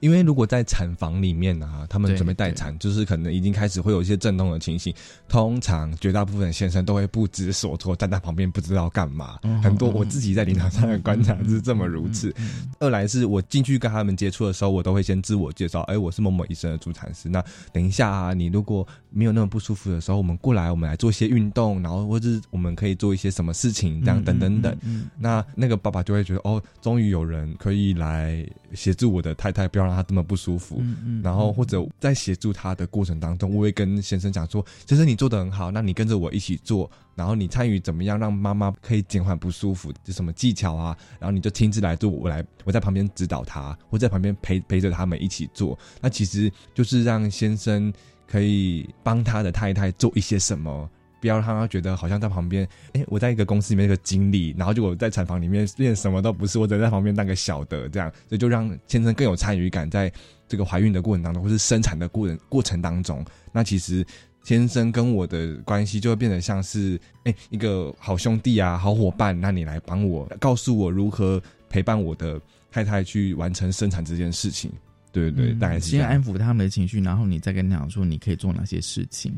[0.00, 4.94] 因为如果在产房里面啊，他们准备待产，就是可能已经开始会有一些震动的情形。
[5.28, 9.38] 通常绝大部分的先生都会不知所措，站在旁边不知道干嘛。
[9.42, 12.34] 嗯很多我自己在临床上的观察是这么如此。
[12.78, 17.28] 二来是我进去跟他们接触的时候，我都会先自我介绍，哎，我是某某医生的助产师。
[17.28, 24.76] 那等一下啊，你如果没有那么不舒服的时候，我们过来，我们来做一些运动，然后或者是我们可以做一些什么事情，这样等等等。
[24.82, 30.76] 嗯那那个爸爸就会觉得，哦，终于有人可以来协助我的太太，不要让他这么不舒服。
[30.80, 45.78] 嗯嗯然后或者在协助他的过程当中，我会跟先生讲说，先生你做的很好，那你跟着我一起做，然后你参与怎么样让妈妈可以减缓不舒服，就什么技巧啊，然后你就亲自来做，我来我在旁边指导他，或在旁边陪陪着他们一起做。
[46.00, 47.92] 那其实就是让先生
[48.26, 50.88] 可以帮他的太太做一些什么。
[51.20, 60.12] 不要让他觉得好像在旁边，哎、我在一个公司里面一个经理，然后就我在产房里面练什么都不是，我只在旁边当个小的这样，所以就让先生更有参与感，在
[60.46, 64.04] 这个怀孕的过程当中，或是生产的过程过程当中，那其实
[64.44, 74.70] 先生跟我的关系就会变得像是哎、一个好兄弟啊，好伙伴，那你来帮我，告诉我如何陪伴我的太太去完成生产这件事情。
[75.10, 75.90] 对对对，大概是。
[75.90, 79.34] 先安抚他们的情绪，然后你再跟他讲说你可以做哪些事情。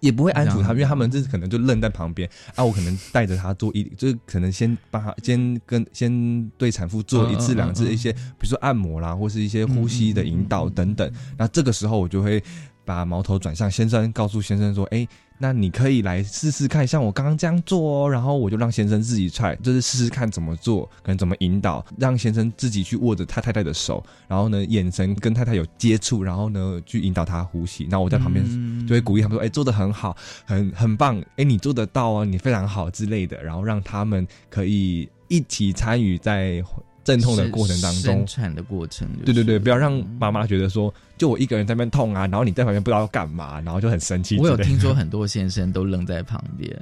[0.00, 2.64] 也不会安抚他，因为他们这可能就愣在旁边啊。
[2.64, 11.10] 我可能带着他做一，就是可能先帮他先跟先对产妇做一次两次嗯一些，比如说按摩啦，或是一些呼吸的引导等等。
[11.36, 12.42] 那这个时候我就会
[12.84, 15.06] 把矛头转向先生，告诉先生说：“哎、
[15.38, 27.86] 那你可以来试试看，像我刚刚这样做哦。”然后我就让先生自己 try，就是试试看怎么做，可能怎么引导，让先生自己去握着他太太的手，然后呢眼神跟太太有接触，然后呢去引导他呼吸。
[27.90, 36.62] 那我在旁边嗯就会鼓励他们说：“哎、做的很好，很很棒，哎、你做得到啊，你非常好之类的。”然后让他们可以一起参与在
[37.08, 38.26] 阵痛的过程当中生。
[38.26, 44.36] 产的过程、就是，对对对，不要让妈妈觉得说，就我一个人在那边痛啊，然后你在旁边不知道要干嘛，然后就很生气。
[44.38, 46.76] 我有听说很多先生都愣在旁边，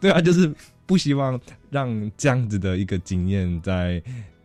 [0.00, 0.52] 对啊，就是
[0.84, 4.02] 不希望让这样子的一个经验在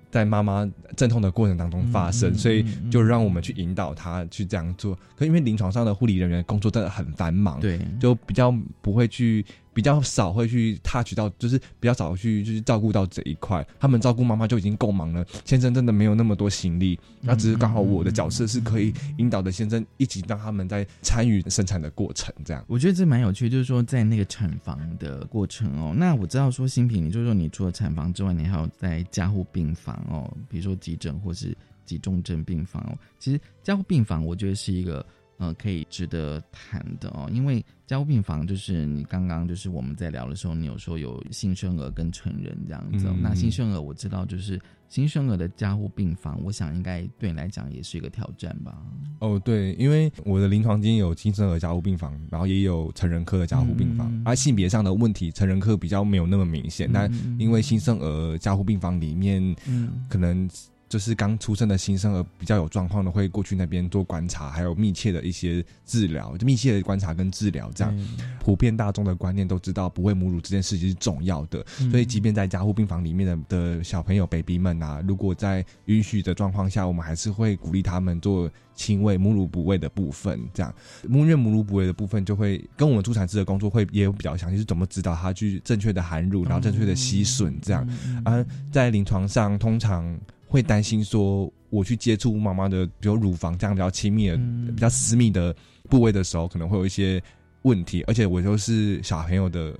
[0.09, 4.97] 在妈妈阵痛的过程当中发生，嗯嗯所以嗯就让我们去引导她去这样做。
[5.17, 9.45] 可因为临床上的护理人员工作真的很繁忙，对，就比较不会去，
[9.77, 13.63] 比较少会去 touch 到，就是比较少去就是照顾到这一块。
[13.79, 16.99] 他们照顾妈妈就已经够忙了，先生真的没有那么多心力。
[17.21, 22.65] 那只是刚好我的角色是可以引导的先生一起让他们在参与生产的过程，这样。
[22.65, 25.93] 我觉得这蛮有趣，就是说在那个产房的过程哦。
[25.95, 32.97] 那我知道说新品，你就是说你除了产房之外，你还有在加护病房哦，比如说急诊或是急重症病房哦。
[33.19, 35.05] 其实加护病房我觉得是一个
[35.37, 43.11] 呃可以值得谈的哦，因为加护病房就是你刚刚就是我们在聊的时候，你有说有新生儿跟成人这样子、哦。
[43.15, 44.59] 嗯那新生儿我知道就是
[44.89, 48.77] 新生儿的加护病房，我想应该对你来讲也是一个挑战吧。
[49.19, 60.49] 哦，对，因为我的临床经验有新生儿加护病房，然后也有成人科的加护病房，嗯而、性别上的问题，成人科比较没有那么明显，但因为新生儿加护病房里面，嗯可能。
[60.89, 67.93] 就是刚出生的新生儿比较有状况的，会过去那边做观察，还有密切的一些治疗，就密切的观察跟治疗，这样、
[68.39, 71.91] 普遍大众的观念都知道，不喂母乳这件事情是重要的，嗯。
[71.91, 73.37] 所以即便在加护病房里面的
[73.77, 80.73] 的小朋友 baby 们啊，如果在允许的状况下，我们还是会鼓励他们做亲喂母乳哺喂的部分，这样。
[81.07, 87.85] 母因为母乳哺喂的部分就会跟我们助产师的工作会也有比较详细，是怎么指导他去正确的含乳，然后正确的吸吮这样。
[88.23, 90.17] 啊，在临床上通常
[90.47, 94.37] 会担心说，我去接触妈妈的，比如乳房这样比较亲密的、
[94.67, 95.55] 比较私密的
[95.89, 97.21] 部位的时候，可能会有一些
[97.63, 99.77] 问题，而且我就是小朋友的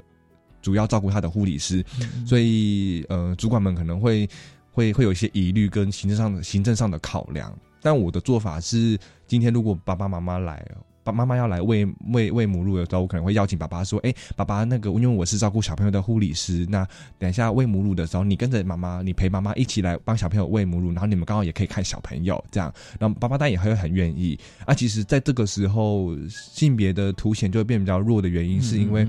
[0.61, 1.83] 主要照顾他的护理师，
[2.25, 4.27] 所以呃，主管们可能会
[4.71, 7.57] 会会有一些疑虑跟行政上的行政上的考量。
[7.81, 8.97] 但我的做法是，
[9.27, 10.65] 今天如果爸爸妈妈来，
[11.11, 16.87] 爸妈妈要来喂喂喂母乳的时候，我可能会邀请爸爸说：“哎、爸爸，那个因为我是照顾小朋友的护理师，那
[17.17, 24.37] 等一下喂母乳的时候，你跟着妈妈，你陪妈妈一起来帮小朋友喂母乳，然后你们刚好也可以看小朋友，这样，然后爸爸当然也会很愿意。
[24.65, 29.07] 啊，其实，在这个时候，性别的凸显就会变比较弱的原因，是因为。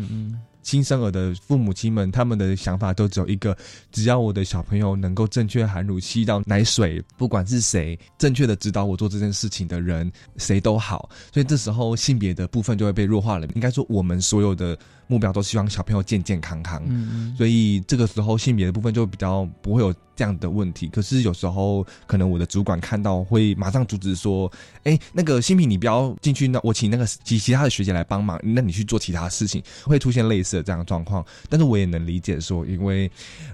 [0.68, 3.56] 新生儿的父母亲们，他们的想法都只有一个：
[3.90, 11.08] 只要我的小朋友能够正确含乳、吸到奶水，不管是谁正确的指导我做这件事情的人，谁都好。
[11.32, 13.46] 所以这时候性别的部分就会被弱化了。
[13.54, 14.78] 应该说，我们所有的
[15.08, 16.80] 目标都希望小朋友健健康康。
[16.86, 20.88] 嗯所以这个时候性别的部分就比较不会有这样的问题。
[20.88, 24.50] 可是有时候可能我的主管看到会马上阻止说
[24.84, 31.24] ：“哎、那个新品你不要进去，那我请那个其其他的学姐来帮忙，那你去做其他事情。”会出现类似的这样的状况。
[31.48, 33.10] 但是我也能理解说，因为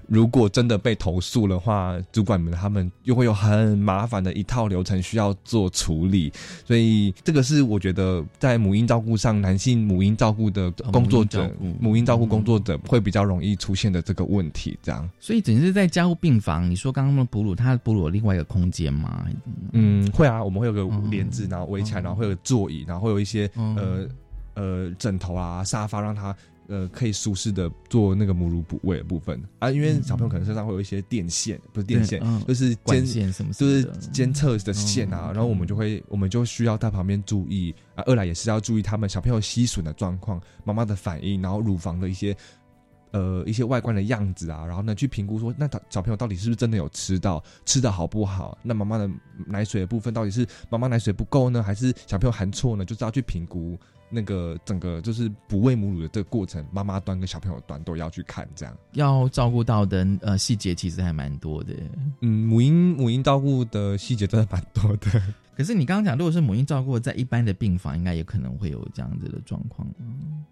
[0.07, 6.33] 如果真的被投诉的话，主管们他们又会有很麻烦的一套流程需要做处理。
[6.65, 14.77] 所以这个是我觉得在母婴照顾上，男性母婴照顾的工作者哦母婴照顾，工作者会比较容易出现的这个问题。
[14.81, 19.25] 这样，所以只是在加护病房，你说刚刚的哺乳，它哺乳有另外一个空间吗？
[19.73, 24.07] 嗯，会啊，我们会有个哦帘子，然后围起来，然后会有座椅，然后会有一些呃
[24.53, 26.35] 呃枕头啊、沙发，让他
[26.67, 29.69] 呃可以舒适的做那个母乳哺喂的部分啊。
[29.71, 35.27] 因为小朋友可能身上会有一些电线，不是电线嗯，就是管监线什么什么就是监测的线啊。
[35.31, 38.03] 嗯然后我们就会，我们就需要在旁边注意啊。
[38.05, 42.35] 二来也是要注意他们小朋友吸吮的状况、妈妈的反应，然后乳房的一些。
[43.11, 48.57] 呃，一些外观的样子啊，然后呢，去评估说，那小小朋友到底是不是真的有吃到，吃的好不好？
[48.61, 49.09] 那妈妈的
[49.47, 52.83] 奶水的部分到底是妈妈奶水不够呢，还是小朋友含错呢？
[52.83, 53.79] 就是要去评估
[54.09, 58.77] 那个整个就是哺喂母乳的这个过程，妈妈端跟小朋友端都要去看，这样。
[58.93, 61.73] 要照顾到的呃细节其实还蛮多的。
[62.21, 65.21] 嗯，母婴母婴照顾的细节真的蛮多的。
[65.55, 69.87] 可是你刚刚讲，如果是母婴照顾，在一般的病房，应该有可能会有这样子的状况。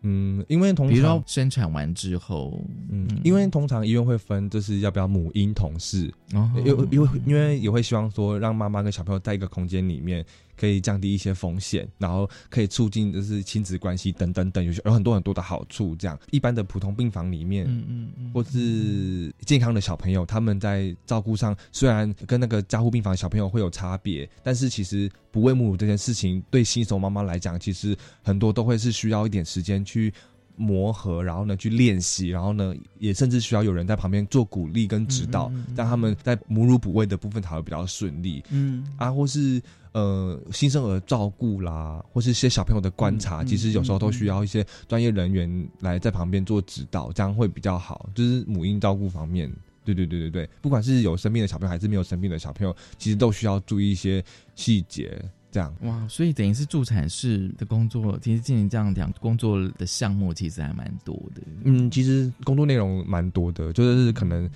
[0.01, 2.58] 嗯，因为通常比如说生产完之后，
[2.89, 10.26] 嗯，因为通常医院会分，就是要不要母婴同事，哦因为因为因为也会希望说，让妈妈跟小朋友在一个空间里面，
[10.58, 15.95] 可以降低一些风险，然后可以促进就是亲子关系等等等，有些有很多很多的好处。
[15.95, 30.14] 这样，一般的普通病房里面，嗯嗯嗯，或是健康的小朋友，他们在照顾上虽然跟那个加护病房小朋友会有差别，但是其实不喂母乳这件事情，对新手妈妈来讲，其实很多都会是需要一点时间去。
[30.56, 38.43] 磨合，然后呢去练习，然后呢也甚至需要有人在旁边做鼓励跟指导，让他们在母乳哺喂的部分才会比较顺利。
[38.49, 39.62] 嗯啊，或是
[39.93, 48.10] 呃新生儿照顾啦，或是一些小朋友的观察，嗯其实有时候都需要一些专业人员来在旁边做指导，这样会比较好。
[48.14, 49.51] 就是母婴照顾方面，
[49.84, 54.24] 对对对对对，不管是有生病的小朋友还是没有生病的小朋友，其实都需要注意一些
[54.56, 55.20] 细节。
[55.54, 61.41] 这样哇，所以等于是助产士的工作，其实进行这样讲，工作的项目其实还蛮多的。
[61.64, 64.49] 嗯，其实工作内容蛮多的，就是可能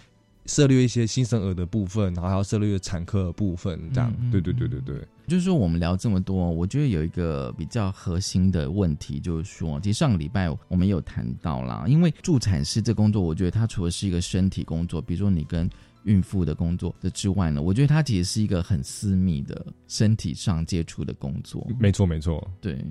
[0.48, 4.12] 涉猎一些新生儿的部分，然后还要涉猎产科的部分，这样。
[4.32, 4.96] 对对对对对。
[5.28, 15.70] 就是说，我们聊这么多，我觉得有一个比较核心的问题，就是说，其实上个礼拜我们有谈到啦，因为助产师这工作，我觉得它除了是一个身体工作，比如说你跟
[16.08, 21.68] 孕妇的工作的之外呢，我觉得它其实是一个很私密的身体上接触的工作。
[21.78, 22.46] 没错，没错。
[22.62, 22.84] 对，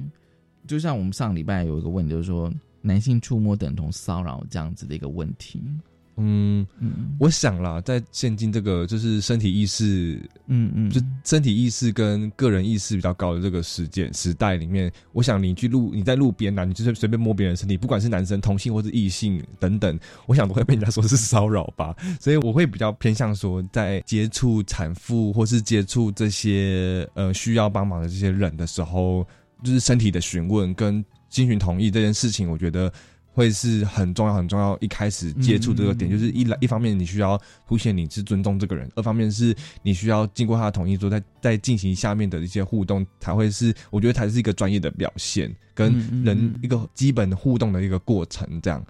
[0.68, 2.52] 就像我们上礼拜有一个问题，就是说
[2.82, 5.62] 男性触摸等同骚扰这样子的一个问题。
[6.18, 21.94] 嗯嗯，我想啦，在现今这个就是身体意识，嗯嗯，就身体意识跟个人意识比较高的这个时间时代里面，我想你去路你在路边呐，你就是随便摸别人身体，不管是男生、同性或是异性等等，我想都会被人家说是骚扰吧。
[22.18, 29.26] 所以我会比较偏向说，在接触产妇或是接触这些呃需要帮忙的这些人的时候，
[29.62, 32.90] 就是身体的询问跟经询同意这件事情，我觉得。
[33.37, 36.12] 会是很重要很重要，一开始接触这个点，嗯。
[36.12, 48.82] 就是一来一方面你需要凸显你是尊重这个人，二方面是你需要经过他的同意之后，再再进行下面的一些互动，才会是我觉得才是一个专业的表现，跟嗯人一个基本的互动的一个过程，这样，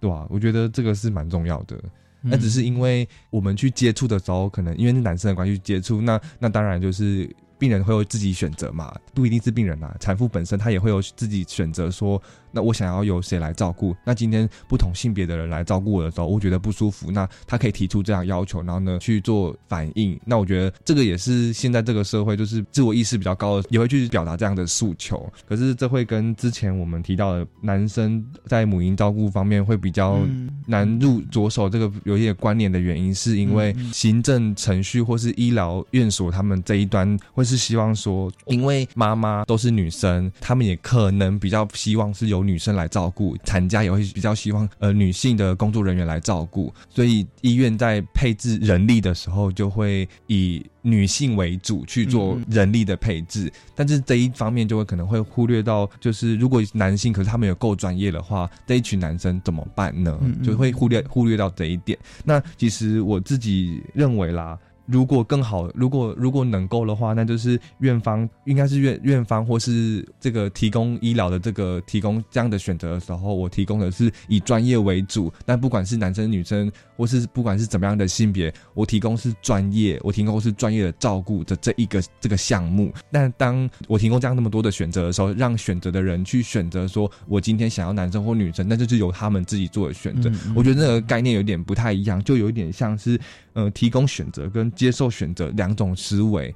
[0.00, 1.78] 对吧、我觉得这个是蛮重要的。
[2.22, 7.28] 那只是因为我们去接触的时候，可能因为是男生的关系去接触，那那当然就是
[7.58, 12.20] 病人会有自己选择嘛，不一定是病人啊，产妇本身她也会有自己选择说，
[12.52, 13.94] 那我想要由谁来照顾？
[14.04, 20.18] 那今天不同性别的人来照顾我的时候，我觉得不舒服，那他可以提出这样要求，然后呢去做反应。
[20.24, 25.30] 那我觉得这个也是现在这个社会就是自我意识比较高的，也会去表达这样的诉求。
[25.48, 30.18] 可是这会跟之前我们提到的男生在母婴照顾方面会比较
[30.66, 60.18] 难入着手，这个有一些关联的原因，是因为行政程序或是医疗院所他们这一端会是希望说，因为妈妈都是女生，他们也可能比较希望是由女生来照顾，产家也会比较希望呃女性的工作人员来照顾，所以医院在配置人力的时候就会以女性为主去做人力的配置，但是这一方面就会可能会忽略到，就是如果男性可是他们有够专业的话，这一群男生怎么办呢？
[60.42, 61.98] 就会忽略忽略到这一点。
[62.24, 64.58] 那其实我自己认为啦。
[64.90, 75.32] 如果更好，如果如果能够的话，那就是院方应该是院院方或是这个提供医疗的这个提供这样的选择的时候，我提供的是以专业为主。
[75.46, 82.92] 但不管是男生女生，或是不管是怎么样的性别，我提供是专业，我提供是专业的照顾的这一个这个项目。
[83.12, 90.30] 但当我提供这样那么多的选择的时候，让选择的人去选择说，我今天想要男生或女生，那就是由他们自己做的选择。
[90.54, 93.20] 我觉得那个概念有点不太一样，就有一点像是。
[93.52, 96.54] 呃，提供选择跟接受选择两种思维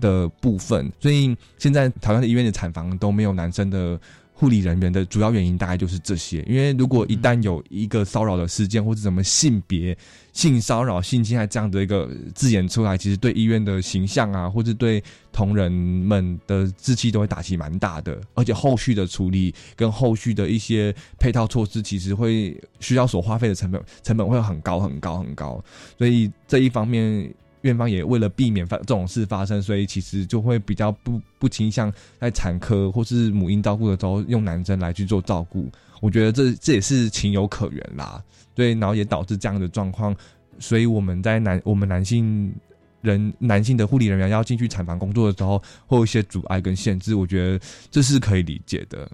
[0.00, 4.00] 的部分，所以现在台湾的医院的产房都没有男生的。
[4.40, 9.98] 护理人员的主要原因大概就是这些，因为如果一旦有一个骚扰的事件，或者什么性别、
[10.32, 25.60] 性骚扰、性侵害这样的一个字眼出来，其实对医院的形象啊，或者对同仁们的志气都会打击蛮大的，而且后续的处理跟后续的一些配套措施，其实会需要所花费的成本成本会很高很高很高，
[25.98, 27.28] 所以这一方面。
[27.68, 35.70] 院方也为了避免发这种事发生，所以其实就会比较不不倾向在产科或是母婴照顾的时候用男生来去做照顾。
[36.00, 38.22] 我觉得这这也是情有可原啦。
[38.54, 40.14] 对，然后也导致这样的状况。
[40.58, 42.52] 所以我们在男我们男性
[43.00, 47.14] 人男性的护理人员要进去产房工作的时候，会有一些阻碍跟限制。
[47.14, 49.08] 我觉得这是可以理解的。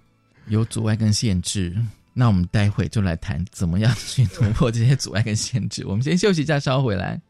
[0.49, 1.75] 有阻碍跟限制，
[2.13, 5.87] 那我们待会就来谈怎么样去突破这些阻碍跟限制。
[5.87, 7.21] 我们先休息一下，稍后回来。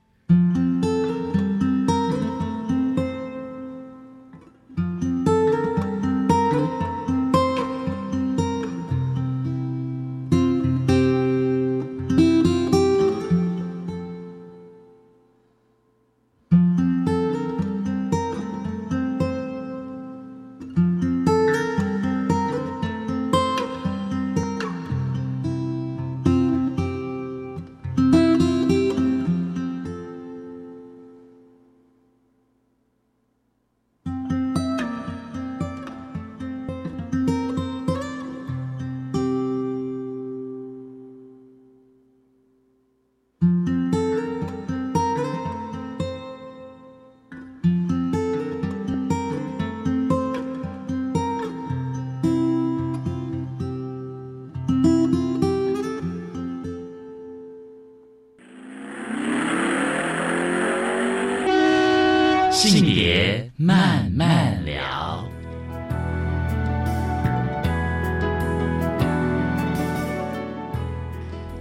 [63.64, 65.26] 慢慢聊。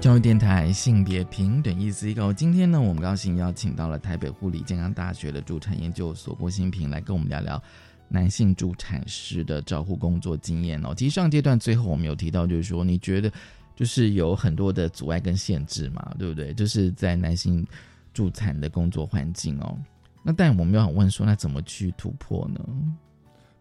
[0.02, 7.64] 教育电台性别平等意思一个，今天呢，我们高兴邀请到了台北护理健康大学的助产研究所郭新平来跟我们聊聊
[8.10, 10.94] 男性助产师的照护工作经验哦。
[10.94, 13.32] 其实上阶段最后我们有提到，就是说你觉得
[13.78, 16.54] 就是有很多的阻碍跟限制嘛，对不对？
[16.54, 17.66] 就是在男性
[18.14, 19.78] 助产的工作环境哦。
[20.24, 22.60] 那但我们又想问说，那怎么去突破呢？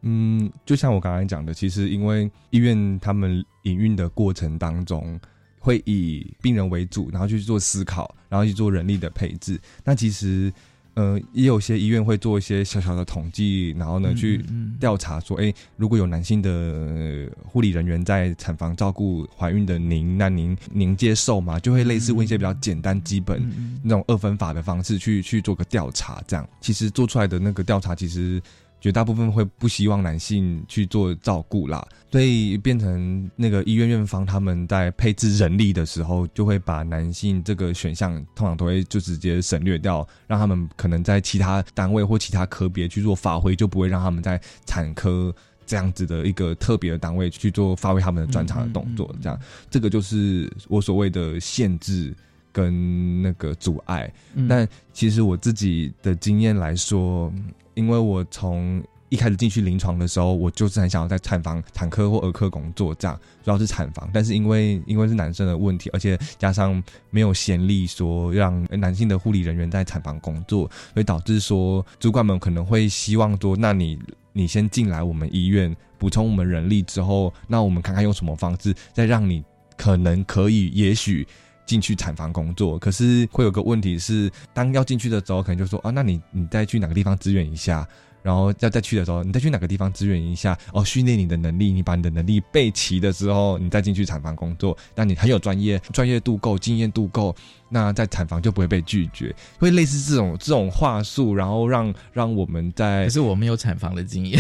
[0.03, 5.21] 嗯，就像我刚才讲的，其实因为医院他们营运的过程当中。
[5.65, 9.61] 会以病人为主，然后去做思考，然后去做人力的配置。
[9.85, 10.53] 那其实，
[10.95, 14.45] 呃，也有些医院会做一些小小的统计，然后呢去
[14.78, 21.59] 调查说，哎，如果有男性的护理人员在产房照顾怀孕的您，那您您接受吗？
[21.59, 23.43] 就会类似问一些比较简单、基本
[23.82, 26.22] 那种二分法的方式去去做个调查。
[26.26, 28.43] 这样，其实做出来的那个调查，其实。
[28.83, 45.33] 绝大部分会不希望男性去做照顾啦，所以变成那个医院院方他们在配置人力的时候，就会把男性这个选项通常都会就直接省略掉，让他们可能在其他单位或其他科别去做发挥，就不会让他们在产科
[45.64, 49.14] 这样子的一个特别的单位去做发挥他们的专长的动作。
[49.22, 49.39] 这样，
[49.70, 52.12] 这个就是我所谓的限制
[52.51, 54.12] 跟那个阻碍。
[54.49, 57.33] 但其实我自己的经验来说。
[57.75, 64.09] 因为我从一开始进去临床的时候，我就是很想要在产房、产科或儿科工作，这样主要是产房。
[64.12, 73.99] 但是因为因为是男生的问题，而且加上没有先例说让男性的护理人员在产房工作，所以导致说主管们可能会希望说，那你
[74.33, 79.45] 你先进来我们医院补充我们人力之后，那我们看看用什么方式再让你
[79.77, 81.27] 可能可以，也许。
[81.65, 87.87] 进去产房工作，可是会有个问题是，当要进去的时候，可能就说啊，那你你再去哪个地方支援一下，
[88.23, 97.35] 然后要再去的时候，你再去哪个地方支援一下，哦，训练你的能力，你把你的能力备齐的时候，你再进去产房工作，那你很有专业，专业度够，经验度够。
[97.75, 103.05] 那在产房就不会被拒绝，会类似这种这种话术，然后让让我们在。
[103.05, 104.39] 可是我没有产房的经验，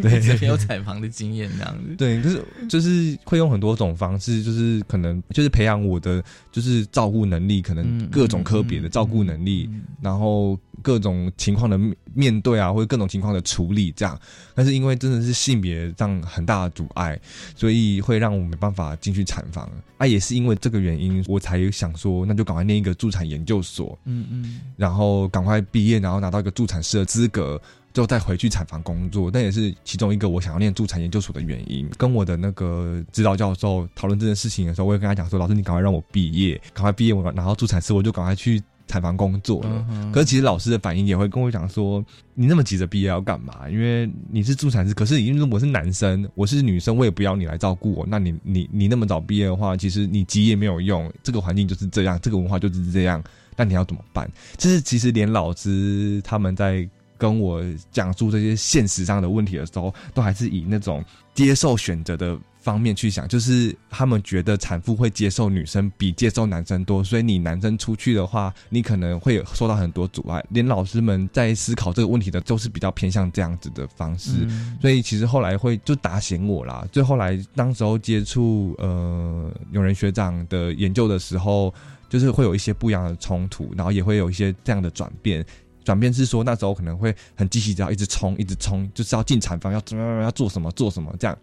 [0.00, 1.94] 对， 没有产房的经验这样子。
[1.96, 9.68] 对，就是就是会用很多种方式，就是可能就是培养我的就是照顾能力，可能各种科别的照顾能力，
[10.00, 11.78] 然后各种情况的
[12.14, 14.18] 面对啊，或者各种情况的处理这样。
[14.54, 17.20] 但是因为真的是性别上很大的阻碍，
[17.54, 19.70] 所以会让我没办法进去产房。
[19.98, 22.69] 啊，也是因为这个原因，我才想说，那就赶快。
[22.70, 27.60] 念一个助产研究所，嗯嗯，然后赶快毕业，然后拿到一个助产师的资格，
[27.92, 29.30] 之后再回去产房工作。
[29.32, 31.88] 那也是其中一个我想要念助产研究所的原因。
[31.98, 43.68] 跟我的那个指导教授讨论这件事情的时候，我也跟他讲说：“老师，你赶快让我毕业，赶快毕业，我拿到助产师，我就赶快去。”产房工作了，可是其实老师的反应也会跟我讲说：“你那么急着毕业要干嘛？
[43.70, 48.04] 因为你是助产师，可是因为我是男生，我是女生，我也不要你来照顾我。
[48.08, 51.08] 那你你你那么早毕业的话，其实你急也没有用。
[51.22, 53.22] 这个环境就是这样，这个文化就是这样。
[53.56, 54.28] 那你要怎么办？
[54.56, 57.62] 就是其实连老师他们在跟我
[57.92, 70.44] 讲述这些现实上的问题的时候，都还是以那种接受选择的。”方面去想，就是他们觉得产妇会接受女生比接受男生多，所以你男生出去的话，你可能会受到很多阻碍。
[70.50, 74.46] 连老师们在思考这个问题的，都是比较偏向这样子的方式。
[74.80, 76.86] 所以其实后来会就打醒我啦。
[76.92, 81.72] 最后来当时候接触呃有人学长的研究的时候，
[82.08, 85.44] 就是会有一些不一样的冲突，然后也会有一些这样的转变。
[85.82, 91.36] 转变是说那时候可能会很积极，只要一直冲，一直冲，就是要进产房，要怎么要做什么做什么这样。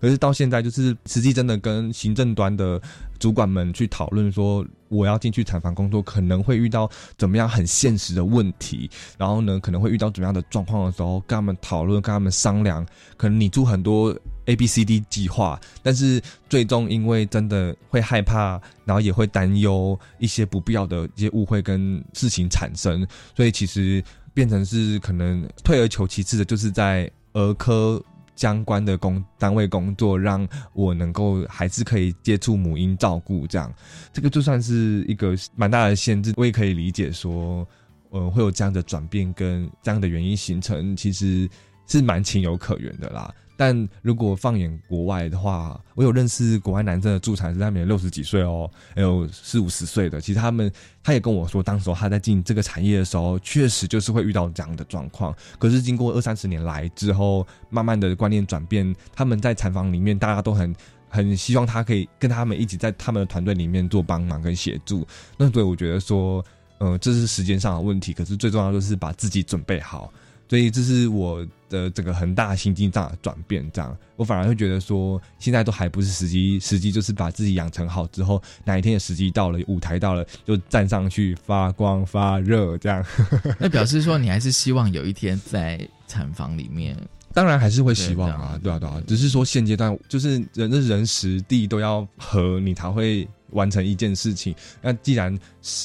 [0.00, 2.80] 可是到现在，就是实际真的跟行政端的
[3.18, 12.86] 主管们去讨论说，我要进去产房工作，可能会遇到怎么样很现实的问题，然后呢，可能会遇到怎么样的状况的时候，跟他们讨论，跟他们商量，
[13.16, 24.02] 可能拟出很多 A、B、C、D 计划，但是最终因为真的会害怕，然后也会担忧一些不必要的一些误会跟事情产生，所以其实
[24.34, 28.02] 变成是可能退而求其次的，就是在儿科。
[28.36, 33.72] 相关的工单位工作，让我能够还是可以接触母婴照顾，这样，
[34.12, 36.32] 这个就算是一个蛮大的限制。
[36.36, 37.66] 我也可以理解说，
[38.12, 41.48] 嗯，会有这样的转变跟这样的原因形成，其实
[41.86, 43.34] 是蛮情有可原的啦。
[43.56, 50.20] 但如果放眼国外的话，我有认识国外男生的助产师，他们有六十几岁哦，还有四五十岁的。
[50.20, 50.70] 其实他们，
[51.02, 55.34] 他也跟我说，当时他在进这个产业的时候，确实就是会遇到这样的状况。
[55.58, 60.76] 可是经过二三十年来之后，慢慢的观念转变，他们在产房里面，大家都很
[61.08, 65.06] 很希望他可以跟他们一起在他们的团队里面做帮忙跟协助。
[65.38, 66.44] 那所以我觉得说，
[66.78, 70.12] 呃，这是时间上的问题，可是最重要就是把自己准备好。
[70.48, 83.04] 所以这是我的整个很大心境上的转变，这样我反而会觉得说，现在都还不是时机，时机就是把自己养成好之后，哪一天的时机到了，舞台到了，就站上去发光发热，这样。
[83.58, 86.96] 那表示说，你还是希望有一天在产房里面，
[87.34, 94.54] 当然还是会希望啊，对啊，对啊，只是说现阶段就是人的人时地都要合，你才会完成一件事情。
[94.80, 95.36] 那既然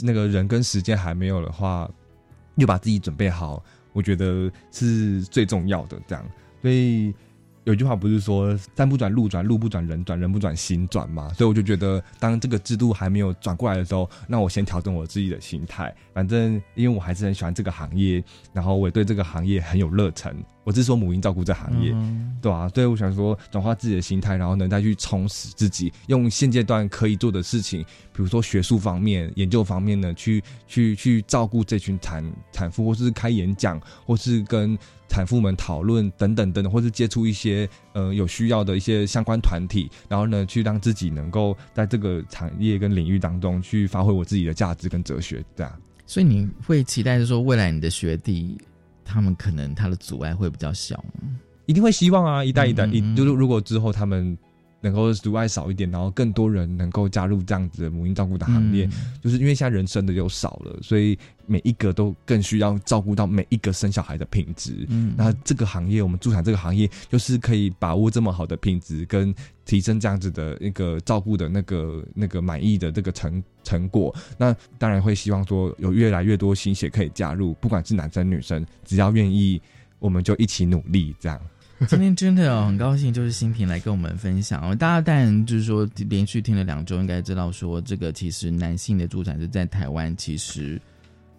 [0.04, 1.90] 那个人跟时间还没有的话，
[2.58, 3.64] 就把自己准备好。
[3.94, 6.26] 我觉得是最重要的，这样，
[6.62, 7.14] 所以
[7.64, 11.32] 有句话不是说“山不转路转，路不转人转，人不转心转”嘛？
[11.34, 15.94] 所以我就觉得，当这个制度还没有转过来的时候，那我先调整我自己的心态。
[16.14, 20.36] 反正因为我还是很喜欢这个行业，然后我也对这个行业很有热忱。
[20.64, 21.92] 我是说母婴照顾这行业，
[22.42, 22.70] 对吧？
[22.70, 27.82] 所以我想说转化自己的心态，然后呢再去充实自己，用现阶段可以做的事情，
[28.14, 34.78] 比如说学术方面、研究方面呢，去去去照顾这群产产妇，或是开演讲，或是跟
[35.12, 45.82] 产妇们讨论等等等等，或是接触一些呃有需要的一些相关团体，然后呢去让自己能够在这个产业跟领域当中去发挥我自己的价值跟哲学，这样。
[46.08, 48.58] 所以你会期待说未来你的学弟？
[49.04, 51.04] 他们可能他的阻碍会比较小，
[51.66, 54.38] 一定会希望啊，一代一代，一就是如果之后他们
[54.82, 58.90] 能够阻碍少一点，然后更多人能够加入这样子的母婴照顾的行列。
[59.22, 64.86] 就是因为现在人生的又少了，所以每一个都更需要照顾到每一个生小孩的品质。
[64.90, 69.34] 嗯，那这个行业，我们助产这个行业，就是可以把握这么好的品质，跟
[69.66, 74.14] 提升这样子的一个照顾的那个那个满意的这个成成果。
[74.38, 79.62] 那当然会希望说，有越来越多心血可以加入，不管是男生女生，只要愿意，
[80.00, 81.40] 我们就一起努力这样。
[81.90, 84.78] 今天真的很高兴，就是新平来跟我们分享。
[84.78, 90.80] 大家当然就是说连续听了两周，应该知道说这个其实男性的助产是在台湾其实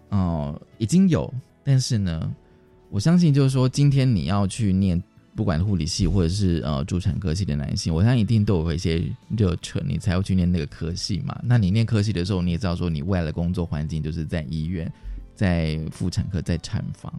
[0.09, 1.33] 哦已经有，
[1.63, 2.29] 但是呢，
[2.89, 5.01] 我相信就是说今天你要去念
[5.33, 11.39] 不管护理系或者是呃助产科系的男性，我相信一定都有一些热忱，你才会去念那个科系嘛。
[11.41, 14.91] 那你念科系的时候，你也知道说你未来的工作环境就是在医院、
[15.35, 17.13] 在妇产科、在产房。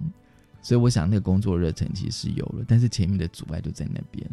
[0.64, 4.26] 所以我想，那个工作热忱其实有了，但是前面的阻碍就在那边。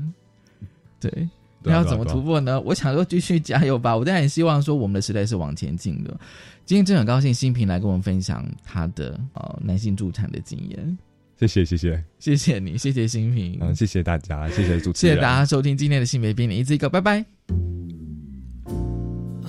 [0.98, 1.30] 对，
[1.62, 2.60] 那要怎么突破呢？
[2.62, 3.98] 我想说，继续加油吧！
[3.98, 6.20] 我当然希望说，我们的时代是往前进的。
[6.66, 10.98] 今天真的很高兴，新平来跟我们分享他的呃男性助产的经验。
[11.38, 17.26] 谢谢，谢谢，谢谢你，谢谢新平，嗯，谢谢大家，谢谢主持人，谢谢大家收听今天的性别编理，一字一个，拜拜。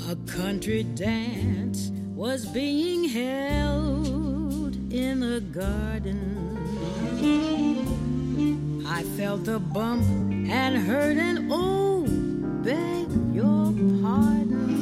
[0.08, 6.16] A country dance was being held in a garden.
[7.24, 10.02] I felt a bump
[10.50, 12.04] and heard an oh,
[12.64, 14.72] beg your pardon.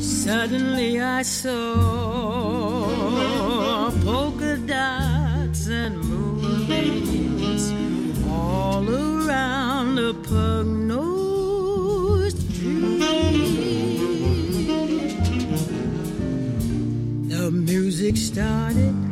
[0.00, 1.60] Suddenly I saw
[4.04, 7.72] polka dots and moonbeams
[8.28, 12.98] all around a pug nosed tree.
[17.28, 19.09] The music started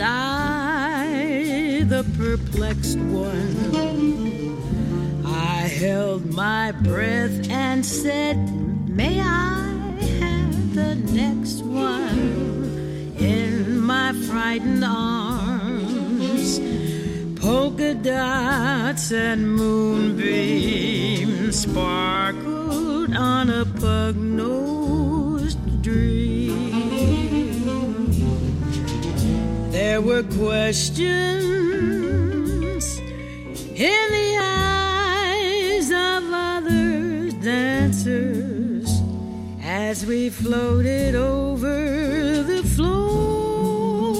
[0.00, 5.24] I the perplexed one?
[5.26, 8.36] I held my breath and said,
[8.88, 16.60] May I have the next one in my frightened arms?
[17.40, 26.23] Polka dots and moonbeams sparkled on a pug nosed dream.
[29.86, 31.04] There were questions
[33.76, 38.88] in the eyes of other dancers
[39.62, 44.14] as we floated over the floor.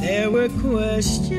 [0.00, 1.31] There were questions,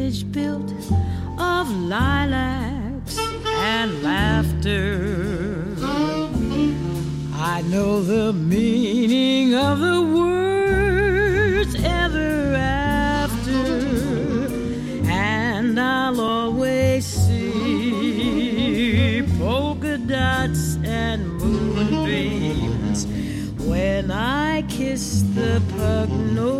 [0.00, 0.72] cottage built
[1.38, 5.76] of lilacs and laughter,
[7.34, 14.48] I know the meaning of the words ever after,
[15.10, 23.06] and I'll always see polka dots and moonbeams
[23.66, 26.08] when I kiss the pug.
[26.08, 26.59] Nosed